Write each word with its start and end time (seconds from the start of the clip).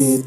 it 0.00 0.22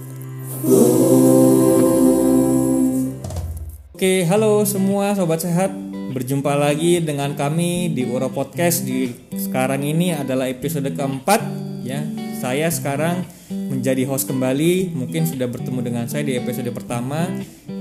Oke, 3.95 4.27
halo 4.27 4.65
semua 4.67 5.15
sobat 5.15 5.39
sehat. 5.39 5.71
Berjumpa 6.11 6.51
lagi 6.55 6.99
dengan 6.99 7.31
kami 7.37 7.91
di 7.91 8.03
Uro 8.03 8.27
Podcast 8.27 8.83
di 8.83 9.11
sekarang 9.31 9.83
ini 9.87 10.11
adalah 10.11 10.51
episode 10.51 10.91
keempat 10.91 11.41
ya. 11.85 12.03
Saya 12.41 12.67
sekarang 12.67 13.23
menjadi 13.49 14.03
host 14.09 14.27
kembali. 14.27 14.91
Mungkin 14.91 15.29
sudah 15.29 15.47
bertemu 15.47 15.79
dengan 15.79 16.05
saya 16.11 16.27
di 16.27 16.35
episode 16.35 16.67
pertama. 16.73 17.29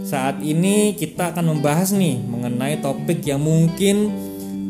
Saat 0.07 0.45
ini 0.45 0.95
kita 0.95 1.35
akan 1.35 1.59
membahas 1.59 1.91
nih 1.96 2.21
mengenai 2.21 2.79
topik 2.79 3.25
yang 3.25 3.43
mungkin 3.43 4.12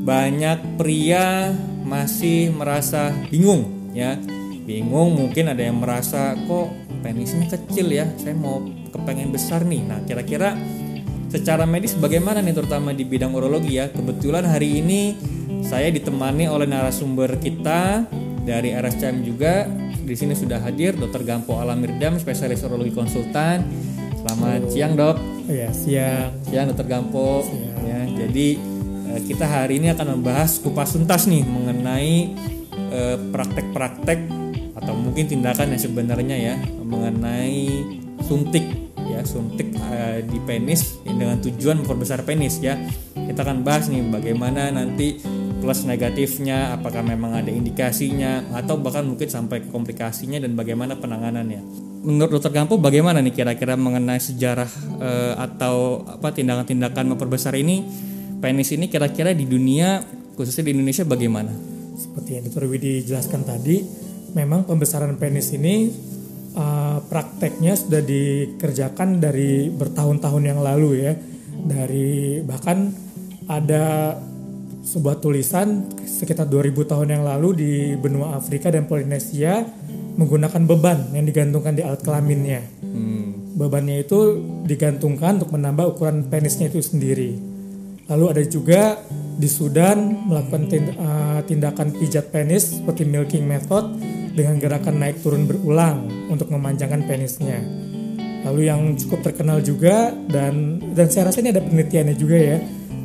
banyak 0.06 0.80
pria 0.80 1.52
masih 1.84 2.54
merasa 2.54 3.12
bingung 3.28 3.90
ya. 3.92 4.16
Bingung 4.64 5.12
mungkin 5.12 5.52
ada 5.52 5.60
yang 5.60 5.76
merasa 5.76 6.32
kok 6.48 6.83
penisnya 7.04 7.44
kecil 7.52 7.92
ya. 7.92 8.08
Saya 8.16 8.32
mau 8.32 8.64
kepengen 8.88 9.28
besar 9.28 9.68
nih. 9.68 9.84
Nah, 9.84 10.00
kira-kira 10.08 10.56
secara 11.28 11.68
medis 11.68 11.92
bagaimana 11.98 12.40
nih 12.40 12.56
terutama 12.56 12.94
di 12.94 13.02
bidang 13.02 13.34
urologi 13.34 13.74
ya 13.74 13.90
kebetulan 13.90 14.46
hari 14.46 14.78
ini 14.78 15.18
saya 15.66 15.90
ditemani 15.90 16.46
oleh 16.46 16.62
narasumber 16.62 17.42
kita 17.42 18.06
dari 18.46 18.70
RSCM 18.70 19.26
juga 19.26 19.66
di 20.04 20.14
sini 20.14 20.38
sudah 20.38 20.62
hadir 20.62 20.94
Dr. 20.94 21.26
Gampo 21.26 21.58
Alamirdam 21.58 22.22
spesialis 22.22 22.62
urologi 22.62 22.94
konsultan 22.94 23.66
selamat 24.22 24.70
siang 24.70 24.94
dok 24.94 25.18
ya 25.50 25.74
siang 25.74 26.38
siang 26.46 26.70
Dr. 26.70 26.86
Gampo 26.86 27.42
Siang. 27.42 27.82
ya 27.82 28.00
jadi 28.14 28.48
eh, 29.10 29.20
kita 29.26 29.42
hari 29.50 29.82
ini 29.82 29.90
akan 29.90 30.22
membahas 30.22 30.62
kupas 30.62 30.94
tuntas 30.94 31.26
nih 31.26 31.42
mengenai 31.42 32.30
eh, 32.94 33.16
praktek-praktek 33.34 34.18
atau 34.74 34.92
mungkin 34.94 35.30
tindakan 35.30 35.74
yang 35.74 35.82
sebenarnya 35.82 36.36
ya 36.36 36.54
mengenai 36.82 37.66
suntik 38.26 38.84
ya 39.04 39.20
suntik 39.22 39.70
eh, 39.92 40.24
di 40.24 40.38
penis 40.42 40.98
dengan 41.04 41.38
tujuan 41.38 41.84
memperbesar 41.84 42.24
penis 42.26 42.58
ya. 42.58 42.74
Kita 43.14 43.40
akan 43.46 43.62
bahas 43.64 43.88
nih 43.88 44.04
bagaimana 44.10 44.74
nanti 44.74 45.20
plus 45.64 45.88
negatifnya 45.88 46.76
apakah 46.76 47.00
memang 47.00 47.40
ada 47.40 47.48
indikasinya 47.48 48.52
atau 48.52 48.76
bahkan 48.76 49.08
mungkin 49.08 49.32
sampai 49.32 49.64
ke 49.64 49.68
komplikasinya 49.72 50.36
dan 50.42 50.52
bagaimana 50.52 50.98
penanganannya. 51.00 51.64
Menurut 52.04 52.36
dokter 52.36 52.52
Gampo 52.52 52.76
bagaimana 52.76 53.24
nih 53.24 53.32
kira-kira 53.32 53.80
mengenai 53.80 54.20
sejarah 54.20 54.68
eh, 55.00 55.34
atau 55.40 56.04
apa 56.04 56.34
tindakan-tindakan 56.36 57.16
memperbesar 57.16 57.56
ini? 57.56 57.80
Penis 58.44 58.76
ini 58.76 58.92
kira-kira 58.92 59.32
di 59.32 59.48
dunia 59.48 60.04
khususnya 60.36 60.68
di 60.68 60.76
Indonesia 60.76 61.08
bagaimana? 61.08 61.48
Seperti 61.96 62.30
yang 62.36 62.44
Dr. 62.50 62.68
Widi 62.68 63.06
jelaskan 63.06 63.46
tadi 63.46 64.03
memang 64.34 64.66
pembesaran 64.66 65.14
penis 65.16 65.54
ini 65.54 65.94
uh, 66.58 66.98
prakteknya 67.06 67.78
sudah 67.78 68.02
dikerjakan 68.02 69.22
dari 69.22 69.70
bertahun-tahun 69.70 70.42
yang 70.42 70.60
lalu 70.60 71.06
ya 71.06 71.12
dari 71.64 72.42
bahkan 72.42 72.90
ada 73.46 74.18
sebuah 74.84 75.22
tulisan 75.22 75.88
sekitar 76.04 76.44
2000 76.44 76.90
tahun 76.90 77.08
yang 77.08 77.24
lalu 77.24 77.48
di 77.56 77.72
benua 77.96 78.36
Afrika 78.36 78.68
dan 78.68 78.84
Polinesia 78.84 79.64
menggunakan 80.14 80.62
beban 80.68 81.10
yang 81.16 81.24
digantungkan 81.24 81.74
di 81.74 81.82
alat 81.82 82.04
kelaminnya 82.04 82.62
hmm. 82.84 83.56
bebannya 83.56 84.04
itu 84.04 84.38
digantungkan 84.68 85.40
untuk 85.40 85.50
menambah 85.56 85.96
ukuran 85.96 86.26
penisnya 86.30 86.70
itu 86.70 86.82
sendiri. 86.82 87.54
Lalu 88.04 88.24
ada 88.36 88.42
juga 88.44 89.00
di 89.34 89.48
Sudan 89.48 90.28
melakukan 90.28 90.68
uh, 90.94 91.40
tindakan 91.48 91.96
pijat 91.96 92.28
penis 92.28 92.78
seperti 92.78 93.08
milking 93.08 93.48
method 93.48 93.96
dengan 94.34 94.58
gerakan 94.58 94.98
naik 94.98 95.22
turun 95.22 95.46
berulang 95.46 96.10
untuk 96.28 96.50
memanjangkan 96.50 97.06
penisnya. 97.06 97.62
Lalu 98.44 98.68
yang 98.68 98.92
cukup 99.00 99.24
terkenal 99.24 99.64
juga 99.64 100.12
dan 100.28 100.82
dan 100.92 101.08
saya 101.08 101.32
rasa 101.32 101.40
ini 101.40 101.54
ada 101.54 101.64
penelitiannya 101.64 102.16
juga 102.18 102.36
ya 102.36 102.58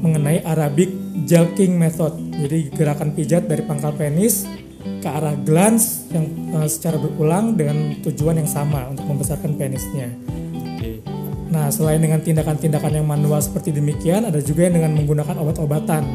mengenai 0.04 0.44
Arabic 0.44 0.90
jelking 1.24 1.80
method. 1.80 2.18
Jadi 2.36 2.74
gerakan 2.76 3.16
pijat 3.16 3.48
dari 3.48 3.64
pangkal 3.64 3.96
penis 3.96 4.44
ke 4.80 5.08
arah 5.08 5.36
glans 5.40 6.12
yang 6.12 6.28
uh, 6.56 6.68
secara 6.68 7.00
berulang 7.00 7.56
dengan 7.56 7.96
tujuan 8.04 8.42
yang 8.42 8.50
sama 8.50 8.92
untuk 8.92 9.08
membesarkan 9.08 9.56
penisnya. 9.56 10.12
Nah, 11.50 11.74
selain 11.74 11.98
dengan 11.98 12.22
tindakan-tindakan 12.22 13.02
yang 13.02 13.08
manual 13.10 13.42
seperti 13.42 13.74
demikian, 13.74 14.30
ada 14.30 14.38
juga 14.38 14.70
yang 14.70 14.78
dengan 14.78 15.02
menggunakan 15.02 15.34
obat-obatan. 15.42 16.06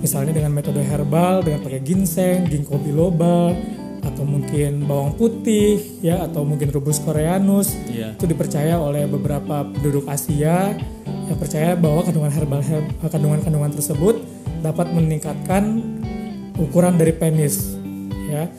Misalnya 0.00 0.32
dengan 0.32 0.56
metode 0.56 0.80
herbal, 0.80 1.44
dengan 1.44 1.60
pakai 1.60 1.84
ginseng, 1.84 2.48
ginkgo 2.48 2.80
biloba, 2.80 3.52
atau 4.00 4.24
mungkin 4.24 4.88
bawang 4.88 5.16
putih, 5.16 6.00
ya, 6.00 6.24
atau 6.24 6.44
mungkin 6.44 6.72
rubus 6.72 7.00
koreanus. 7.00 7.76
Iya. 7.88 8.16
Itu 8.16 8.24
dipercaya 8.24 8.80
oleh 8.80 9.04
beberapa 9.06 9.64
penduduk 9.64 10.08
Asia 10.08 10.72
yang 11.30 11.38
percaya 11.38 11.78
bahwa 11.78 12.02
kandungan 12.02 12.32
herbal 12.32 12.60
kandungan-kandungan 13.06 13.72
tersebut 13.76 14.20
dapat 14.60 14.90
meningkatkan 14.92 15.80
ukuran 16.58 17.00
dari 17.00 17.16
penis, 17.16 17.76
ya. 18.28 18.50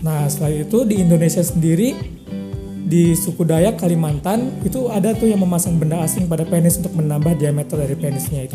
Nah, 0.00 0.30
selain 0.30 0.64
itu 0.64 0.86
di 0.86 1.02
Indonesia 1.02 1.42
sendiri 1.42 1.96
di 2.86 3.18
suku 3.18 3.42
Dayak 3.42 3.82
Kalimantan 3.82 4.62
itu 4.62 4.86
ada 4.86 5.10
tuh 5.10 5.26
yang 5.26 5.42
memasang 5.42 5.74
benda 5.74 5.98
asing 6.06 6.30
pada 6.30 6.46
penis 6.46 6.78
untuk 6.78 6.94
menambah 6.94 7.34
diameter 7.34 7.74
dari 7.74 7.98
penisnya 7.98 8.46
itu. 8.46 8.54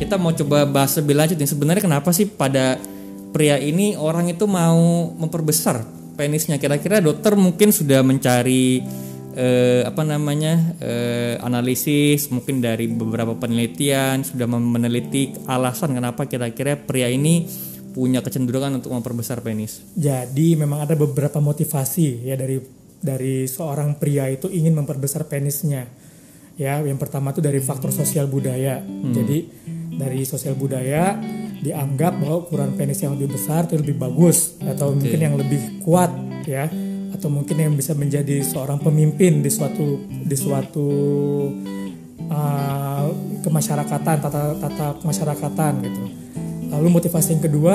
kita 0.00 0.16
mau 0.16 0.32
coba 0.32 0.64
bahas 0.64 0.96
lebih 0.96 1.12
lanjut 1.12 1.36
nih 1.36 1.50
sebenarnya 1.52 1.84
kenapa 1.84 2.08
sih 2.08 2.24
pada 2.24 2.80
pria 3.30 3.56
ini 3.56 3.94
orang 3.94 4.30
itu 4.30 4.44
mau 4.50 5.10
memperbesar 5.14 5.82
penisnya 6.18 6.60
kira-kira 6.60 7.00
dokter 7.00 7.32
mungkin 7.38 7.72
sudah 7.72 8.04
mencari 8.04 8.84
eh, 9.34 9.82
apa 9.86 10.02
namanya 10.04 10.76
eh, 10.82 11.34
analisis 11.40 12.28
mungkin 12.28 12.60
dari 12.60 12.90
beberapa 12.90 13.32
penelitian 13.38 14.26
sudah 14.26 14.46
meneliti 14.50 15.32
alasan 15.48 15.96
kenapa 15.96 16.26
kira-kira 16.26 16.76
pria 16.76 17.08
ini 17.08 17.46
punya 17.90 18.22
kecenderungan 18.22 18.78
untuk 18.78 18.94
memperbesar 18.94 19.42
penis 19.42 19.82
Jadi 19.98 20.54
memang 20.54 20.86
ada 20.86 20.94
beberapa 20.94 21.42
motivasi 21.42 22.22
ya 22.22 22.38
dari 22.38 22.62
dari 23.00 23.48
seorang 23.48 23.96
pria 23.96 24.28
itu 24.28 24.46
ingin 24.46 24.76
memperbesar 24.76 25.26
penisnya. 25.26 25.88
Ya, 26.60 26.76
yang 26.84 27.00
pertama 27.00 27.32
itu 27.32 27.40
dari 27.40 27.56
faktor 27.58 27.88
sosial 27.88 28.28
budaya. 28.28 28.84
Jadi 28.84 29.48
dari 29.96 30.28
sosial 30.28 30.54
budaya 30.54 31.16
dianggap 31.60 32.16
bahwa 32.16 32.48
ukuran 32.48 32.72
penis 32.74 33.04
yang 33.04 33.14
lebih 33.16 33.36
besar 33.36 33.68
itu 33.68 33.76
lebih 33.76 34.00
bagus 34.00 34.56
atau 34.64 34.96
mungkin 34.96 35.20
yang 35.20 35.36
lebih 35.36 35.84
kuat 35.84 36.08
ya 36.48 36.72
atau 37.12 37.28
mungkin 37.28 37.56
yang 37.60 37.72
bisa 37.76 37.92
menjadi 37.92 38.40
seorang 38.40 38.80
pemimpin 38.80 39.44
di 39.44 39.50
suatu 39.52 40.00
di 40.08 40.36
suatu 40.36 40.88
uh, 42.32 43.06
kemasyarakatan 43.44 44.16
tata 44.24 44.56
tata 44.56 44.86
kemasyarakatan 45.04 45.72
gitu. 45.84 46.02
Lalu 46.70 46.88
motivasi 46.96 47.36
yang 47.36 47.44
kedua 47.44 47.74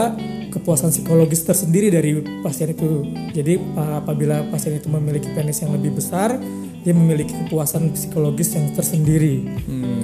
kepuasan 0.49 0.89
psikologis 0.89 1.43
tersendiri 1.43 1.91
dari 1.91 2.23
pasien 2.41 2.71
itu. 2.71 3.03
Jadi 3.35 3.59
apabila 3.75 4.47
pasien 4.49 4.79
itu 4.79 4.87
memiliki 4.87 5.27
penis 5.35 5.59
yang 5.59 5.75
lebih 5.75 5.99
besar, 5.99 6.39
dia 6.85 6.93
memiliki 6.93 7.33
kepuasan 7.33 7.97
psikologis 7.97 8.53
yang 8.53 8.69
tersendiri 8.77 9.41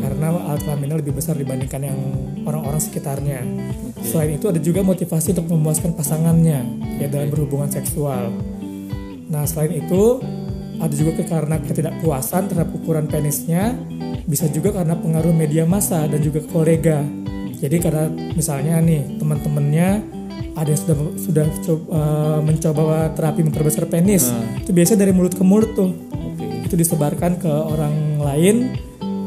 karena 0.02 0.34
alat 0.34 0.66
kelaminnya 0.66 0.98
lebih 0.98 1.14
besar 1.14 1.38
dibandingkan 1.38 1.86
yang 1.86 2.00
orang-orang 2.42 2.82
sekitarnya. 2.82 3.46
Selain 4.02 4.34
itu 4.34 4.50
ada 4.50 4.58
juga 4.58 4.82
motivasi 4.82 5.38
untuk 5.38 5.54
memuaskan 5.54 5.94
pasangannya 5.94 6.66
ya 6.98 7.06
dalam 7.06 7.30
berhubungan 7.30 7.70
seksual. 7.70 8.34
Nah 9.30 9.46
selain 9.46 9.78
itu 9.78 10.26
ada 10.82 10.94
juga 10.98 11.22
karena 11.22 11.62
ketidakpuasan 11.62 12.50
terhadap 12.50 12.74
ukuran 12.74 13.06
penisnya, 13.06 13.78
bisa 14.26 14.50
juga 14.50 14.74
karena 14.74 14.98
pengaruh 14.98 15.30
media 15.38 15.70
massa 15.70 16.10
dan 16.10 16.18
juga 16.18 16.42
kolega. 16.50 17.06
Jadi 17.62 17.78
karena 17.78 18.10
misalnya 18.34 18.82
nih 18.82 19.22
teman-temannya 19.22 19.90
ada 20.58 20.68
yang 20.68 20.82
sudah 20.82 20.98
sudah 21.22 21.46
co- 21.62 21.86
eh, 21.94 22.40
mencoba 22.42 23.14
terapi 23.14 23.46
memperbesar 23.46 23.86
penis, 23.86 24.34
itu 24.58 24.74
biasanya 24.74 25.06
dari 25.06 25.14
mulut 25.14 25.38
ke 25.38 25.46
mulut 25.46 25.70
tuh, 25.78 25.94
itu 26.72 26.80
disebarkan 26.80 27.36
ke 27.36 27.52
orang 27.52 28.16
lain 28.24 28.80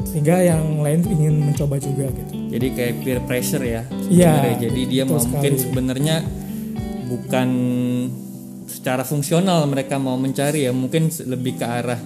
sehingga 0.09 0.41
yang 0.41 0.81
lain 0.81 1.05
ingin 1.05 1.45
mencoba 1.53 1.77
juga 1.77 2.09
gitu. 2.09 2.33
jadi 2.49 2.67
kayak 2.73 2.95
peer 3.05 3.21
pressure 3.29 3.61
ya 3.61 3.85
Iya, 4.09 4.57
jadi 4.65 4.81
dia 4.89 5.03
mau 5.05 5.21
mungkin 5.21 5.53
sebenarnya 5.61 6.25
bukan 7.13 7.49
secara 8.65 9.05
fungsional 9.05 9.69
mereka 9.69 10.01
mau 10.01 10.17
mencari 10.17 10.65
ya 10.65 10.73
mungkin 10.73 11.13
lebih 11.13 11.61
ke 11.61 11.67
arah 11.69 12.01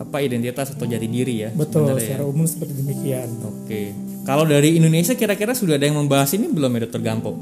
apa 0.00 0.16
identitas 0.24 0.72
atau 0.72 0.88
jati 0.88 1.04
diri 1.04 1.44
ya 1.44 1.50
Betul, 1.52 1.92
ya. 1.92 2.00
secara 2.00 2.24
umum 2.24 2.48
seperti 2.48 2.72
demikian. 2.80 3.28
Oke. 3.44 3.92
Kalau 4.24 4.48
dari 4.48 4.78
Indonesia 4.78 5.12
kira-kira 5.12 5.52
sudah 5.52 5.76
ada 5.76 5.84
yang 5.84 6.00
membahas 6.00 6.32
ini 6.32 6.48
belum 6.48 6.72
ya 6.78 6.80
Dokter 6.88 7.02
Gampo? 7.04 7.32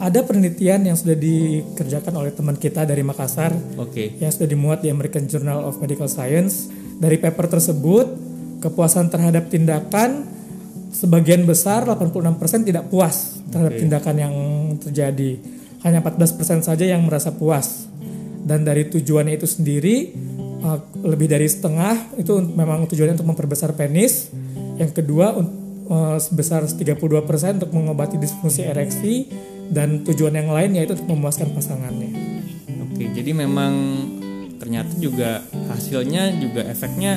Ada 0.00 0.24
penelitian 0.24 0.88
yang 0.88 0.96
sudah 0.96 1.12
dikerjakan 1.12 2.16
oleh 2.16 2.32
teman 2.32 2.56
kita 2.56 2.88
dari 2.88 3.04
Makassar 3.04 3.52
Oke. 3.76 4.16
yang 4.16 4.32
sudah 4.32 4.48
dimuat 4.48 4.80
di 4.80 4.88
American 4.88 5.28
Journal 5.28 5.60
of 5.64 5.76
Medical 5.78 6.08
Science. 6.08 6.79
Dari 7.00 7.16
paper 7.16 7.48
tersebut, 7.48 8.06
kepuasan 8.60 9.08
terhadap 9.08 9.48
tindakan 9.48 10.28
sebagian 10.92 11.48
besar 11.48 11.88
86% 11.88 12.68
tidak 12.68 12.92
puas 12.92 13.40
terhadap 13.48 13.74
tindakan 13.80 14.16
yang 14.20 14.34
terjadi. 14.76 15.40
Hanya 15.80 16.04
14% 16.04 16.60
saja 16.60 16.84
yang 16.84 17.00
merasa 17.08 17.32
puas. 17.32 17.88
Dan 18.44 18.68
dari 18.68 18.84
tujuannya 18.92 19.40
itu 19.40 19.48
sendiri 19.48 20.12
uh, 20.60 20.80
lebih 21.00 21.32
dari 21.32 21.48
setengah 21.48 22.20
itu 22.20 22.36
memang 22.40 22.84
tujuannya 22.84 23.16
untuk 23.16 23.30
memperbesar 23.32 23.72
penis. 23.72 24.28
Yang 24.76 25.00
kedua 25.00 25.40
uh, 25.40 26.16
sebesar 26.20 26.68
32% 26.68 27.00
untuk 27.64 27.72
mengobati 27.72 28.20
disfungsi 28.20 28.68
ereksi 28.68 29.28
dan 29.72 30.04
tujuan 30.04 30.36
yang 30.36 30.52
lain 30.52 30.76
yaitu 30.76 30.98
untuk 31.00 31.16
memuaskan 31.16 31.54
pasangannya. 31.56 32.12
Oke, 32.90 33.08
jadi 33.16 33.32
memang 33.32 33.72
ternyata 34.60 34.92
juga 35.00 35.40
hasilnya 35.72 36.36
juga 36.36 36.68
efeknya 36.68 37.16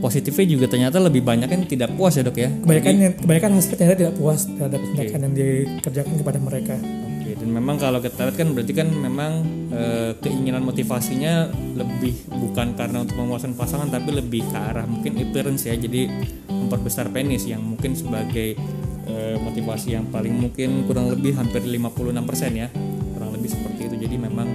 positifnya 0.00 0.46
juga 0.46 0.66
ternyata 0.68 1.00
lebih 1.00 1.24
banyak 1.24 1.48
yang 1.48 1.64
tidak 1.64 1.90
puas 1.96 2.16
ya 2.16 2.22
dok 2.22 2.36
ya? 2.36 2.52
Kebanyakan 2.52 2.92
yang 3.00 3.14
kebanyakan 3.16 3.50
hasil 3.56 3.70
ternyata 3.74 3.96
tidak 3.96 4.14
puas 4.20 4.40
terhadap 4.44 4.80
tindakan 4.80 5.20
yang 5.24 5.34
dikerjakan 5.34 6.14
kepada 6.20 6.38
mereka. 6.38 6.74
Oke 6.76 7.30
dan 7.36 7.48
memang 7.50 7.76
kalau 7.76 7.98
kita 8.00 8.28
lihat 8.28 8.36
kan 8.38 8.48
berarti 8.54 8.72
kan 8.72 8.88
memang 8.88 9.32
e, 9.72 9.82
keinginan 10.22 10.62
motivasinya 10.62 11.50
lebih 11.74 12.14
bukan 12.30 12.78
karena 12.78 13.02
untuk 13.02 13.16
memuaskan 13.18 13.52
pasangan 13.58 13.88
tapi 13.90 14.14
lebih 14.14 14.46
ke 14.46 14.56
arah 14.56 14.86
mungkin 14.86 15.18
appearance 15.20 15.68
ya. 15.68 15.74
Jadi 15.76 16.08
memperbesar 16.48 17.10
penis 17.10 17.44
yang 17.44 17.64
mungkin 17.64 17.98
sebagai 17.98 18.56
e, 19.08 19.14
motivasi 19.42 19.96
yang 19.96 20.08
paling 20.08 20.32
mungkin 20.32 20.86
kurang 20.88 21.12
lebih 21.12 21.36
hampir 21.36 21.64
56% 21.64 22.56
ya. 22.56 22.68
Kurang 23.16 23.30
lebih 23.36 23.48
seperti 23.52 23.80
itu. 23.90 23.96
Jadi 24.06 24.16
memang 24.16 24.48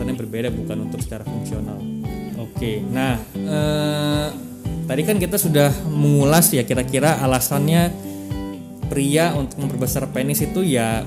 e, 0.00 0.02
alasannya 0.02 0.16
berbeda 0.16 0.48
bukan 0.48 0.88
untuk 0.88 1.04
secara 1.04 1.28
fungsional 1.28 2.00
Oke, 2.60 2.80
nah 2.92 3.20
eh, 3.36 4.28
tadi 4.84 5.02
kan 5.04 5.16
kita 5.16 5.36
sudah 5.36 5.72
mengulas 5.88 6.52
ya 6.52 6.64
kira-kira 6.64 7.20
alasannya 7.20 7.88
pria 8.88 9.36
untuk 9.36 9.64
memperbesar 9.64 10.08
penis 10.12 10.44
itu 10.44 10.60
ya 10.64 11.00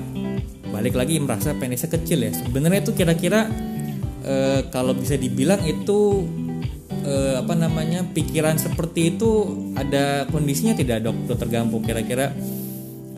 balik 0.70 0.98
lagi 0.98 1.18
merasa 1.22 1.54
penisnya 1.54 1.94
kecil 1.94 2.26
ya. 2.26 2.30
Sebenarnya 2.34 2.82
itu 2.82 2.90
kira-kira 2.90 3.50
eh, 4.26 4.66
kalau 4.70 4.98
bisa 4.98 5.14
dibilang 5.14 5.62
itu 5.62 6.26
eh, 7.06 7.38
apa 7.38 7.54
namanya 7.54 8.02
pikiran 8.02 8.58
seperti 8.58 9.14
itu 9.14 9.30
ada 9.78 10.26
kondisinya 10.30 10.74
tidak 10.74 11.06
dok 11.06 11.34
dokter 11.34 11.50
Gampo 11.50 11.78
kira-kira 11.82 12.34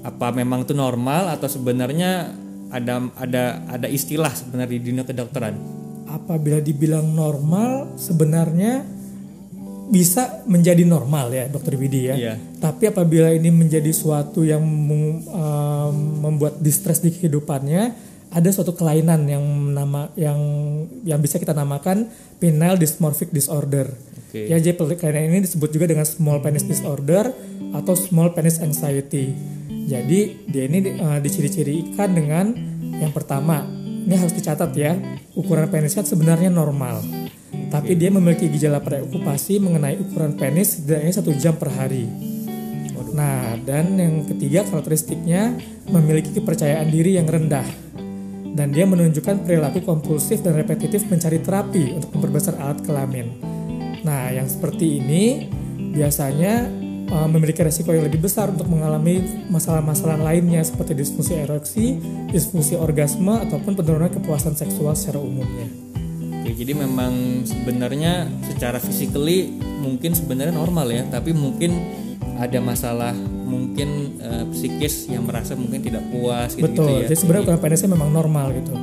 apa 0.04 0.28
memang 0.32 0.68
itu 0.68 0.76
normal 0.76 1.32
atau 1.32 1.48
sebenarnya 1.48 2.36
ada 2.76 3.08
ada 3.16 3.42
ada 3.66 3.88
istilah 3.88 4.30
sebenarnya 4.30 4.70
di 4.76 4.80
dunia 4.92 5.04
kedokteran? 5.08 5.76
apabila 6.06 6.62
dibilang 6.62 7.12
normal 7.12 7.98
sebenarnya 7.98 8.86
bisa 9.86 10.42
menjadi 10.50 10.82
normal 10.82 11.30
ya 11.30 11.44
dokter 11.46 11.78
Widi 11.78 12.10
ya. 12.10 12.14
Yeah. 12.18 12.36
Tapi 12.58 12.90
apabila 12.90 13.30
ini 13.30 13.54
menjadi 13.54 13.90
suatu 13.94 14.42
yang 14.42 14.62
um, 15.30 15.94
membuat 16.26 16.58
distress 16.58 16.98
di 16.98 17.14
kehidupannya, 17.14 17.94
ada 18.34 18.48
suatu 18.50 18.74
kelainan 18.74 19.30
yang 19.30 19.44
nama 19.70 20.10
yang 20.18 20.38
yang 21.06 21.22
bisa 21.22 21.38
kita 21.38 21.54
namakan 21.54 22.10
penile 22.42 22.82
dysmorphic 22.82 23.30
disorder. 23.30 23.94
Okay. 24.26 24.50
Ya 24.50 24.58
jadi 24.58 24.74
kelainan 24.74 25.38
ini 25.38 25.46
disebut 25.46 25.70
juga 25.70 25.86
dengan 25.86 26.02
small 26.02 26.42
penis 26.42 26.66
disorder 26.66 27.30
atau 27.70 27.94
small 27.94 28.34
penis 28.34 28.58
anxiety. 28.58 29.38
Jadi 29.86 30.50
dia 30.50 30.66
ini 30.66 30.98
uh, 30.98 31.22
diciri-cirikan 31.22 32.10
dengan 32.10 32.50
yang 32.98 33.14
pertama 33.14 33.62
ini 34.06 34.14
harus 34.14 34.34
dicatat 34.34 34.70
ya, 34.74 34.98
ukuran 35.38 35.70
penisnya 35.70 36.02
sebenarnya 36.02 36.50
normal. 36.50 37.02
Tapi 37.70 37.98
dia 37.98 38.10
memiliki 38.10 38.46
gejala 38.50 38.82
preokupasi 38.82 39.62
mengenai 39.62 39.98
ukuran 39.98 40.34
penis 40.34 40.78
setidaknya 40.78 41.12
satu 41.14 41.30
jam 41.34 41.54
per 41.58 41.70
hari. 41.74 42.06
Nah, 43.16 43.56
dan 43.64 43.96
yang 43.96 44.28
ketiga 44.28 44.60
karakteristiknya 44.68 45.56
memiliki 45.88 46.36
kepercayaan 46.36 46.92
diri 46.92 47.16
yang 47.16 47.24
rendah. 47.24 47.64
Dan 48.56 48.76
dia 48.76 48.84
menunjukkan 48.84 49.44
perilaku 49.44 49.80
kompulsif 49.84 50.44
dan 50.44 50.52
repetitif 50.52 51.08
mencari 51.08 51.40
terapi 51.40 51.96
untuk 51.96 52.12
memperbesar 52.12 52.60
alat 52.60 52.84
kelamin. 52.84 53.40
Nah, 54.04 54.32
yang 54.32 54.44
seperti 54.44 55.00
ini 55.00 55.48
biasanya 55.96 56.68
uh, 57.10 57.28
memiliki 57.30 57.62
resiko 57.62 57.94
yang 57.94 58.06
lebih 58.06 58.22
besar 58.22 58.50
untuk 58.50 58.66
mengalami 58.70 59.46
masalah-masalah 59.50 60.18
lainnya 60.18 60.62
seperti 60.62 60.98
disfungsi 60.98 61.32
ereksi, 61.38 61.98
disfungsi 62.30 62.74
orgasme 62.74 63.42
ataupun 63.46 63.78
penurunan 63.78 64.10
kepuasan 64.10 64.58
seksual 64.58 64.94
secara 64.98 65.22
umumnya. 65.22 65.68
Oke, 66.42 66.54
jadi 66.54 66.78
memang 66.78 67.42
sebenarnya 67.42 68.30
secara 68.46 68.78
physically 68.78 69.50
mungkin 69.82 70.14
sebenarnya 70.14 70.54
normal 70.54 70.86
ya, 70.90 71.02
tapi 71.10 71.34
mungkin 71.34 71.74
ada 72.36 72.58
masalah 72.62 73.14
mungkin 73.46 74.20
uh, 74.20 74.44
psikis 74.52 75.08
yang 75.08 75.24
merasa 75.24 75.54
mungkin 75.58 75.82
tidak 75.82 76.04
puas 76.10 76.54
gitu, 76.54 76.66
Betul. 76.70 76.86
Gitu 76.86 76.92
ya. 77.02 77.06
Jadi 77.10 77.16
sebenarnya 77.18 77.44
ukuran 77.46 77.60
penisnya 77.62 77.90
memang 77.90 78.10
normal 78.12 78.46
gitu. 78.54 78.74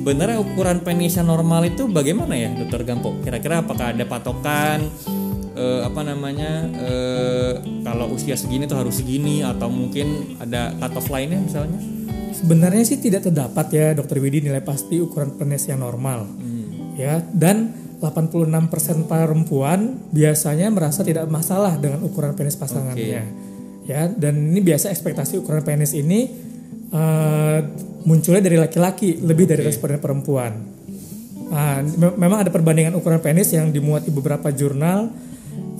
Sebenarnya 0.00 0.38
ukuran 0.40 0.78
penisnya 0.80 1.20
normal 1.20 1.68
itu 1.68 1.84
bagaimana 1.84 2.32
ya, 2.32 2.48
Dokter 2.56 2.88
Gampo? 2.88 3.20
Kira-kira 3.20 3.60
apakah 3.60 3.92
ada 3.92 4.04
patokan 4.08 4.88
uh, 5.60 5.80
apa 5.84 6.00
namanya 6.00 6.64
uh, 6.80 7.52
kalau 7.84 8.16
usia 8.16 8.34
segini 8.34 8.64
tuh 8.64 8.80
harus 8.80 9.04
segini 9.04 9.44
atau 9.44 9.68
mungkin 9.68 10.40
ada 10.40 10.72
cut 10.80 10.96
off 10.96 11.08
lainnya 11.12 11.40
misalnya? 11.40 11.76
Sebenarnya 12.32 12.84
sih 12.88 12.96
tidak 12.96 13.28
terdapat 13.28 13.66
ya 13.68 13.86
dokter 13.92 14.16
Widi 14.16 14.40
nilai 14.40 14.64
pasti 14.64 14.96
ukuran 14.96 15.36
penis 15.36 15.68
yang 15.68 15.84
normal. 15.84 16.24
Hmm. 16.24 16.96
Ya, 16.96 17.20
dan 17.36 17.76
86% 18.00 19.04
perempuan 19.04 20.08
biasanya 20.08 20.72
merasa 20.72 21.04
tidak 21.04 21.28
masalah 21.28 21.76
dengan 21.76 22.00
ukuran 22.00 22.32
penis 22.32 22.56
pasangannya. 22.56 23.24
Okay. 23.24 23.88
Ya, 23.88 24.08
dan 24.08 24.56
ini 24.56 24.64
biasa 24.64 24.88
ekspektasi 24.88 25.44
ukuran 25.44 25.60
penis 25.60 25.92
ini 25.92 26.32
uh, 26.96 27.60
munculnya 28.08 28.40
dari 28.40 28.56
laki-laki 28.56 29.20
lebih 29.20 29.44
dari 29.44 29.60
responden 29.60 30.00
perempuan. 30.00 30.80
Nah, 31.50 31.82
memang 32.14 32.46
ada 32.46 32.50
perbandingan 32.54 32.94
ukuran 32.94 33.18
penis 33.18 33.50
yang 33.52 33.74
dimuat 33.74 34.06
di 34.06 34.14
beberapa 34.14 34.54
jurnal 34.54 35.10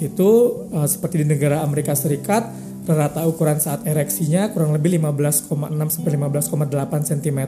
itu 0.00 0.64
uh, 0.72 0.88
seperti 0.88 1.22
di 1.22 1.26
negara 1.36 1.60
Amerika 1.60 1.92
Serikat 1.94 2.72
rata 2.90 3.22
ukuran 3.22 3.62
saat 3.62 3.86
ereksinya 3.86 4.50
kurang 4.50 4.74
lebih 4.74 4.98
15,6 4.98 5.46
sampai 5.70 6.10
15,8 6.18 7.10
cm 7.14 7.40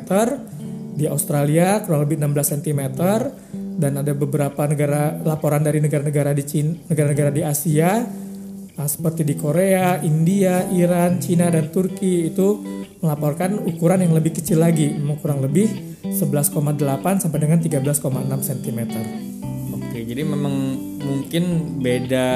di 0.95 1.11
Australia 1.11 1.83
kurang 1.83 2.07
lebih 2.07 2.21
16 2.21 2.63
cm 2.63 2.81
dan 3.81 3.93
ada 3.99 4.13
beberapa 4.13 4.63
negara 4.69 5.19
laporan 5.25 5.65
dari 5.65 5.81
negara-negara 5.81 6.37
di 6.37 6.45
Cina, 6.45 6.77
negara-negara 6.87 7.33
di 7.33 7.43
Asia 7.43 8.05
nah, 8.77 8.89
seperti 8.89 9.25
di 9.25 9.35
Korea, 9.35 9.99
India, 10.05 10.69
Iran, 10.71 11.19
Cina 11.19 11.49
dan 11.49 11.73
Turki 11.73 12.31
itu 12.31 12.63
melaporkan 13.03 13.59
ukuran 13.67 14.07
yang 14.07 14.15
lebih 14.15 14.39
kecil 14.39 14.63
lagi, 14.63 14.95
kurang 15.19 15.43
lebih 15.43 15.99
11,8 16.07 16.55
sampai 17.19 17.39
dengan 17.43 17.59
13,6 17.59 17.99
cm. 18.47 18.81
Jadi 20.05 20.23
memang 20.27 20.55
mungkin 21.01 21.45
beda 21.81 22.29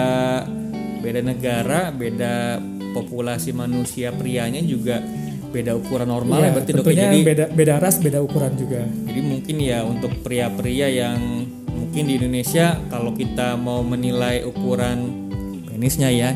beda 1.03 1.21
negara, 1.23 1.95
beda 1.95 2.59
populasi 2.97 3.53
manusia 3.53 4.11
prianya 4.11 4.65
juga 4.65 5.05
beda 5.47 5.79
ukuran 5.79 6.11
normal 6.11 6.43
ya, 6.43 6.47
ya 6.49 6.53
berarti 6.53 6.71
dok. 6.75 6.87
jadi 6.91 7.19
beda 7.23 7.45
beda 7.55 7.75
ras 7.79 7.97
beda 8.03 8.19
ukuran 8.21 8.53
juga. 8.59 8.83
Jadi 8.85 9.21
mungkin 9.23 9.57
ya 9.63 9.85
untuk 9.87 10.13
pria-pria 10.21 10.89
yang 10.91 11.47
mungkin 11.71 12.03
di 12.09 12.15
Indonesia 12.19 12.77
kalau 12.89 13.13
kita 13.13 13.55
mau 13.57 13.85
menilai 13.85 14.43
ukuran 14.45 15.29
penisnya 15.69 16.09
ya 16.09 16.33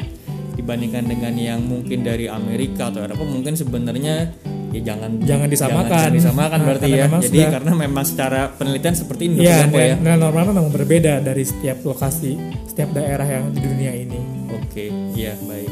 dibandingkan 0.55 1.09
dengan 1.09 1.35
yang 1.41 1.61
mungkin 1.65 2.05
dari 2.05 2.29
Amerika 2.29 2.93
atau 2.93 3.01
Eropa 3.01 3.25
mungkin 3.25 3.57
sebenarnya 3.57 4.29
ya 4.71 4.81
jangan 4.95 5.11
jangan 5.27 5.49
disamakan 5.51 5.91
jangan 5.91 6.15
disamakan. 6.15 6.59
nah, 6.63 6.67
berarti 6.71 6.89
ya. 6.91 7.07
jadi 7.11 7.27
sudah, 7.27 7.51
karena 7.59 7.73
memang 7.75 8.05
secara 8.07 8.41
penelitian 8.55 8.95
seperti 8.95 9.23
ini 9.27 9.43
ya, 9.43 9.67
ya. 9.67 9.95
nah, 9.99 10.15
normal 10.15 10.55
memang 10.55 10.71
berbeda 10.71 11.19
dari 11.19 11.43
setiap 11.43 11.83
lokasi 11.83 12.39
setiap 12.71 12.95
daerah 12.95 13.27
yang 13.27 13.51
di 13.51 13.61
dunia 13.61 13.93
ini. 13.93 14.21
Oke 14.55 14.89
iya 15.19 15.35
baik. 15.43 15.71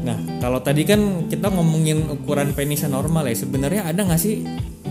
Nah 0.00 0.16
kalau 0.40 0.64
tadi 0.64 0.88
kan 0.88 1.28
kita 1.28 1.52
ngomongin 1.52 2.08
ukuran 2.08 2.56
penisnya 2.56 2.88
normal 2.88 3.28
ya 3.28 3.36
sebenarnya 3.36 3.84
ada 3.84 4.00
nggak 4.08 4.20
sih 4.20 4.40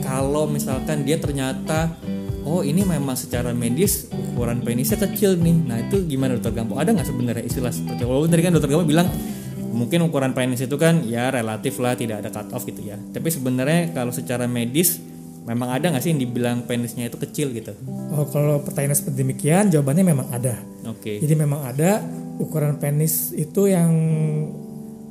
kalau 0.05 0.45
misalkan 0.45 1.01
dia 1.01 1.17
ternyata 1.17 1.97
oh 2.45 2.61
ini 2.61 2.85
memang 2.85 3.17
secara 3.17 3.49
medis 3.51 4.07
ukuran 4.13 4.61
penisnya 4.61 5.01
kecil 5.01 5.41
nih. 5.41 5.57
Nah 5.65 5.77
itu 5.89 6.05
gimana 6.05 6.37
dokter 6.37 6.53
Gampo? 6.61 6.77
Ada 6.77 6.93
nggak 6.93 7.07
sebenarnya 7.09 7.43
istilah 7.49 7.73
seperti 7.73 8.05
walaupun 8.05 8.29
tadi 8.29 8.41
kan 8.45 8.53
dokter 8.53 8.69
Gampo 8.69 8.85
bilang 8.85 9.09
mungkin 9.69 10.05
ukuran 10.05 10.33
penis 10.33 10.65
itu 10.65 10.75
kan 10.75 11.05
ya 11.05 11.29
relatif 11.29 11.77
lah 11.77 11.93
tidak 11.93 12.25
ada 12.25 12.29
cut 12.33 12.49
off 12.51 12.65
gitu 12.65 12.81
ya 12.81 12.97
tapi 13.13 13.29
sebenarnya 13.29 13.93
kalau 13.93 14.09
secara 14.09 14.49
medis 14.49 14.99
memang 15.45 15.73
ada 15.73 15.89
nggak 15.89 16.03
sih 16.03 16.11
yang 16.13 16.21
dibilang 16.21 16.57
penisnya 16.65 17.09
itu 17.09 17.17
kecil 17.17 17.53
gitu 17.53 17.73
oh 18.13 18.25
kalau 18.29 18.61
pertanyaan 18.61 18.97
seperti 18.97 19.25
demikian 19.25 19.69
jawabannya 19.73 20.03
memang 20.05 20.27
ada 20.29 20.57
oke 20.85 21.01
okay. 21.01 21.17
jadi 21.21 21.33
memang 21.37 21.65
ada 21.65 22.03
ukuran 22.41 22.77
penis 22.77 23.31
itu 23.33 23.69
yang 23.69 23.91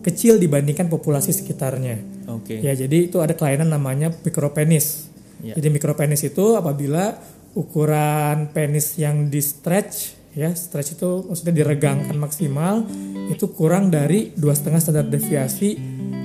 kecil 0.03 0.39
dibandingkan 0.39 0.87
populasi 0.87 1.35
sekitarnya 1.35 2.27
oke 2.31 2.47
okay. 2.47 2.59
ya 2.63 2.75
jadi 2.75 3.11
itu 3.11 3.19
ada 3.19 3.35
kelainan 3.35 3.71
namanya 3.71 4.15
mikropenis 4.23 5.11
ya. 5.43 5.55
jadi 5.59 5.69
mikropenis 5.75 6.23
itu 6.27 6.55
apabila 6.55 7.19
ukuran 7.59 8.55
penis 8.55 8.95
yang 9.01 9.27
di 9.27 9.43
stretch 9.43 10.18
ya 10.39 10.55
stretch 10.55 10.95
itu 10.95 11.27
maksudnya 11.27 11.55
diregangkan 11.59 12.15
maksimal 12.15 12.87
itu 13.27 13.51
kurang 13.51 13.91
dari 13.91 14.31
dua 14.39 14.55
setengah 14.55 14.79
standar 14.79 15.07
deviasi 15.11 15.75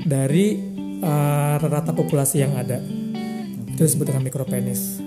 dari 0.06 0.62
uh, 1.02 1.58
rata 1.58 1.98
populasi 1.98 2.46
yang 2.46 2.54
ada 2.54 2.78
itu 3.74 3.82
disebut 3.82 4.14
dengan 4.14 4.30
mikropenis 4.30 5.02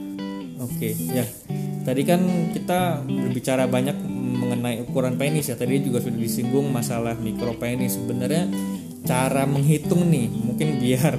oke 0.58 0.74
okay, 0.74 0.92
ya 1.14 1.22
tadi 1.86 2.02
kan 2.02 2.50
kita 2.50 3.06
berbicara 3.06 3.70
banyak 3.70 4.16
mengenai 4.36 4.84
ukuran 4.84 5.16
penis 5.16 5.48
ya. 5.48 5.56
Tadi 5.56 5.80
juga 5.80 5.98
sudah 6.04 6.20
disinggung 6.20 6.68
masalah 6.68 7.16
mikropenis. 7.16 7.96
Sebenarnya 7.96 8.46
cara 9.06 9.48
menghitung 9.48 10.06
nih, 10.06 10.28
mungkin 10.28 10.78
biar 10.78 11.16